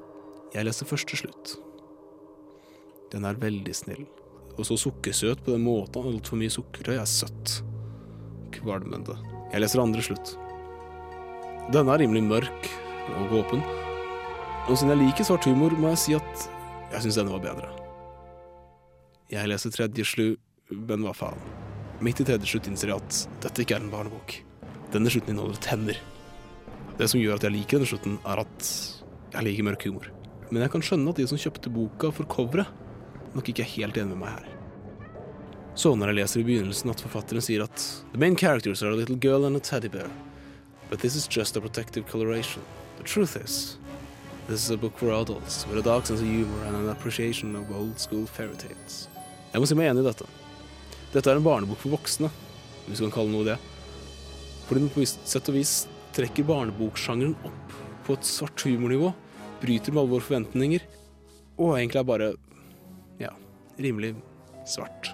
Jeg 0.54 0.68
leser 0.68 0.86
først 0.86 1.10
til 1.10 1.24
slutt. 1.24 1.56
Den 3.14 3.26
er 3.26 3.40
veldig 3.42 3.74
snill, 3.74 4.04
og 4.54 4.68
så 4.68 4.78
sukkersøt 4.78 5.42
på 5.46 5.56
den 5.56 5.66
måten 5.66 6.06
altfor 6.12 6.38
mye 6.38 6.54
sukkertøy 6.54 6.96
er 7.00 7.10
søtt. 7.10 7.60
Kvalmende. 8.54 9.18
Jeg 9.50 9.64
leser 9.64 9.82
andre 9.82 10.06
slutt. 10.06 10.36
Denne 11.74 11.96
er 11.96 12.04
rimelig 12.04 12.22
mørk 12.28 12.70
og 13.18 13.36
åpen, 13.40 13.66
og 14.64 14.78
siden 14.78 14.94
jeg 14.94 15.02
liker 15.08 15.28
svart 15.28 15.50
humor, 15.50 15.74
må 15.74 15.92
jeg 15.96 16.02
si 16.04 16.18
at 16.18 16.48
jeg 16.94 17.08
syns 17.08 17.18
denne 17.18 17.34
var 17.34 17.44
bedre. 17.44 17.74
Jeg 19.34 19.50
leser 19.50 19.74
tredje 19.74 20.06
slu, 20.06 20.26
men 20.70 21.06
hva 21.06 21.16
faen. 21.18 21.42
Midt 22.04 22.22
i 22.22 22.28
tredje 22.28 22.50
slutt 22.52 22.70
innser 22.70 22.94
jeg 22.94 23.02
at 23.02 23.44
dette 23.46 23.66
ikke 23.66 23.80
er 23.80 23.86
en 23.86 23.94
barnebok. 23.94 24.36
Denne 24.94 25.10
slutten 25.10 25.34
inneholder 25.34 25.62
tenner. 25.66 25.98
Det 27.00 27.10
som 27.10 27.22
gjør 27.22 27.40
at 27.40 27.48
jeg 27.48 27.56
liker 27.56 27.80
denne 27.80 27.90
slutten, 27.90 28.20
er 28.22 28.44
at 28.46 28.74
Jeg 29.34 29.48
liker 29.48 29.66
mørk 29.66 29.88
humor. 29.88 30.12
Men 30.54 30.62
jeg 30.62 30.70
kan 30.76 30.84
skjønne 30.86 31.10
at 31.10 31.18
de 31.18 31.24
som 31.26 31.40
kjøpte 31.42 31.72
boka 31.74 32.12
for 32.14 32.30
coveret, 32.30 32.70
nok 33.34 33.48
ikke 33.50 33.64
er 33.64 33.72
helt 33.72 33.96
enig 33.98 34.14
med 34.14 34.20
meg 34.22 34.36
her. 34.36 34.50
Så 35.74 35.96
når 35.98 36.12
jeg 36.12 36.18
leser 36.20 36.42
i 36.44 36.46
begynnelsen 36.46 36.92
at 36.94 37.02
forfatteren 37.02 37.42
sier 37.42 37.64
at 37.66 37.86
The 38.12 38.20
main 38.22 38.36
characters 38.38 38.84
are 38.84 38.92
a 38.94 39.00
little 39.00 39.18
girl 39.18 39.48
and 39.48 39.58
a 39.58 39.60
teddy 39.60 39.90
bear. 39.90 40.12
But 40.92 41.00
this 41.00 41.16
is 41.16 41.26
just 41.26 41.58
a 41.58 41.62
protective 41.62 42.06
coloration. 42.06 42.62
The 43.00 43.04
truth 43.04 43.34
is, 43.36 43.80
this 44.46 44.62
is 44.62 44.70
a 44.70 44.78
book 44.78 44.94
for 45.00 45.10
adults 45.10 45.66
with 45.66 45.80
a 45.80 45.82
dark 45.82 46.06
sense 46.06 46.22
of 46.22 46.28
humor 46.28 46.62
and 46.68 46.76
an 46.78 46.90
appreciation 46.90 47.56
of 47.56 47.74
old 47.74 47.98
school 47.98 48.28
fairy 48.28 48.54
tales. 48.54 49.08
Jeg 49.54 49.58
må 49.58 49.66
si 49.66 49.80
meg 49.80 49.90
enig 49.90 50.06
i 50.06 50.10
dette. 50.12 50.30
Dette 51.16 51.34
er 51.34 51.42
en 51.42 51.50
barnebok 51.50 51.82
for 51.82 51.98
voksne, 51.98 52.30
hvis 52.86 53.02
du 53.02 53.08
kan 53.08 53.18
kalle 53.18 53.34
noe 53.34 53.50
det. 53.50 53.58
Fordi 54.70 54.86
den 54.86 54.94
på 54.94 55.02
visst 55.02 55.26
sett 55.26 55.50
og 55.50 55.58
vis 55.58 55.88
trekker 56.14 56.46
barneboksjangeren 56.46 57.34
opp 57.42 57.78
på 58.06 58.14
et 58.20 58.30
svart 58.30 58.70
humornivå, 58.70 59.16
bryter 59.64 59.96
med 59.96 60.04
alle 60.04 60.18
våre 60.18 60.28
forventninger, 60.28 60.86
og 61.58 61.78
egentlig 61.78 62.02
er 62.04 62.10
bare 62.12 62.32
ja, 63.22 63.34
rimelig 63.80 64.16
svart. 64.68 65.14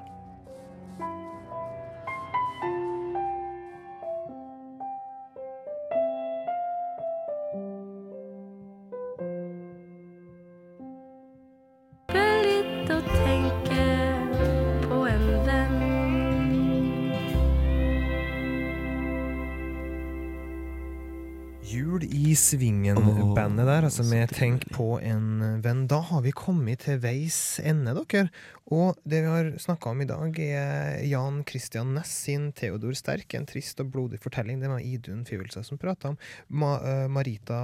Altså 24.00 24.16
med 24.16 24.32
Tenk 24.32 24.62
på 24.72 24.86
en 25.04 25.42
venn. 25.60 25.82
Da 25.92 25.98
har 26.08 26.22
vi 26.24 26.32
kommet 26.32 26.86
til 26.86 27.02
veis 27.04 27.60
ende, 27.60 27.92
dere. 27.98 28.30
Og 28.72 28.96
det 29.04 29.20
vi 29.26 29.32
har 29.32 29.50
snakka 29.60 29.92
om 29.92 30.04
i 30.04 30.08
dag, 30.08 30.38
er 30.40 31.02
Jan 31.04 31.42
Christian 31.48 31.92
Næss 31.98 32.14
sin 32.24 32.46
Theodor 32.56 32.96
Sterk, 32.96 33.34
en 33.36 33.48
trist 33.50 33.82
og 33.84 33.90
blodig 33.92 34.22
fortelling. 34.24 34.62
Det 34.62 34.70
var 34.72 34.80
Idun 34.80 35.26
Fivelsa 35.28 35.66
som 35.68 35.82
prata 35.82 36.14
om. 36.14 36.20
Ma 36.48 36.78
eh, 36.80 37.08
Marita 37.12 37.60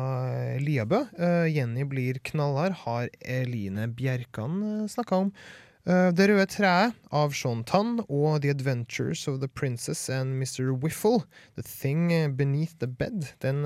Liabø, 0.60 1.06
eh, 1.16 1.46
Jenny 1.54 1.86
blir 1.88 2.20
knallhard, 2.20 2.82
har 2.84 3.08
Eline 3.22 3.88
Bjerkan 3.96 4.90
snakka 4.92 5.28
om. 5.28 5.32
Det 5.86 6.26
røde 6.26 6.48
treet 6.50 6.96
av 7.14 7.36
Sean 7.38 7.60
Tan 7.62 8.00
og 8.08 8.40
The 8.42 8.50
Adventures 8.56 9.28
of 9.30 9.38
the 9.44 9.48
Princess 9.48 10.10
and 10.10 10.34
Mr. 10.42 10.74
Wiffle, 10.74 11.22
The 11.54 11.62
Thing 11.62 12.10
Beneath 12.36 12.80
the 12.82 12.90
Bed, 12.90 13.30
den 13.46 13.62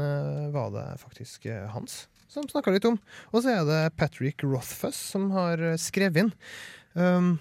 var 0.51 0.73
det 0.75 0.87
faktisk 0.99 1.47
Hans 1.71 2.09
som 2.29 2.47
snakka 2.49 2.73
litt 2.75 2.87
om. 2.89 2.99
Og 3.33 3.43
så 3.43 3.57
er 3.57 3.67
det 3.67 3.81
Patrick 3.99 4.45
Rothfuss 4.45 4.99
som 5.15 5.29
har 5.35 5.61
uh, 5.61 5.77
skrevet 5.81 6.25
inn. 6.25 6.33
Um, 6.93 7.37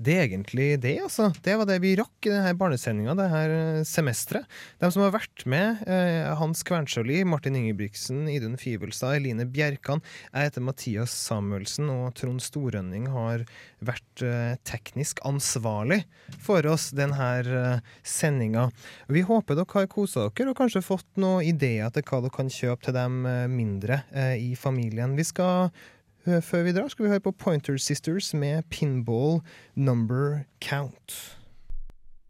det 0.00 0.14
er 0.16 0.24
egentlig 0.24 0.80
det, 0.80 0.94
altså. 1.04 1.28
Det 1.44 1.54
var 1.58 1.68
det 1.68 1.76
vi 1.82 1.92
rakk 1.98 2.26
i 2.26 2.32
denne 2.32 2.54
barnesendinga 2.58 3.14
det 3.18 3.28
her 3.28 3.52
semesteret. 3.86 4.48
De 4.80 4.88
som 4.92 5.04
har 5.04 5.12
vært 5.14 5.44
med, 5.44 5.82
eh, 5.86 6.32
Hans 6.38 6.64
Kvernsjøli, 6.66 7.20
Martin 7.28 7.58
Ingebrigtsen, 7.58 8.24
Idun 8.32 8.56
Fivelstad, 8.56 9.18
Eline 9.18 9.44
Bjerkan. 9.44 10.02
Jeg 10.32 10.48
heter 10.48 10.64
Mathias 10.64 11.12
Samuelsen, 11.12 11.90
og 11.92 12.14
Trond 12.18 12.40
Storønning 12.40 13.10
har 13.12 13.44
vært 13.84 14.24
eh, 14.24 14.56
teknisk 14.64 15.20
ansvarlig 15.28 16.02
for 16.40 16.66
oss 16.72 16.90
denne 16.96 17.30
eh, 17.44 17.96
sendinga. 18.02 18.70
Vi 19.12 19.26
håper 19.28 19.60
dere 19.60 19.76
har 19.76 19.90
kosa 19.92 20.30
dere, 20.30 20.50
og 20.50 20.58
kanskje 20.58 20.84
fått 20.84 21.08
noen 21.20 21.44
ideer 21.44 21.92
til 21.92 22.08
hva 22.08 22.24
dere 22.24 22.38
kan 22.40 22.52
kjøpe 22.52 22.88
til 22.88 22.96
dem 22.96 23.26
eh, 23.28 23.48
mindre 23.50 24.04
eh, 24.10 24.38
i 24.40 24.54
familien. 24.56 25.18
Vi 25.20 25.28
skal 25.28 25.68
Eh, 25.68 26.01
Før 26.22 26.62
vi 26.62 26.72
drar, 26.72 26.88
skal 26.88 27.04
vi 27.04 27.08
høre 27.10 27.20
på 27.20 27.30
Pointer 27.30 27.76
Sisters 27.76 28.34
med 28.34 28.62
Pinball 28.70 29.40
Number 29.74 30.38
Count. 30.60 31.38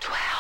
Twelve. 0.01 0.33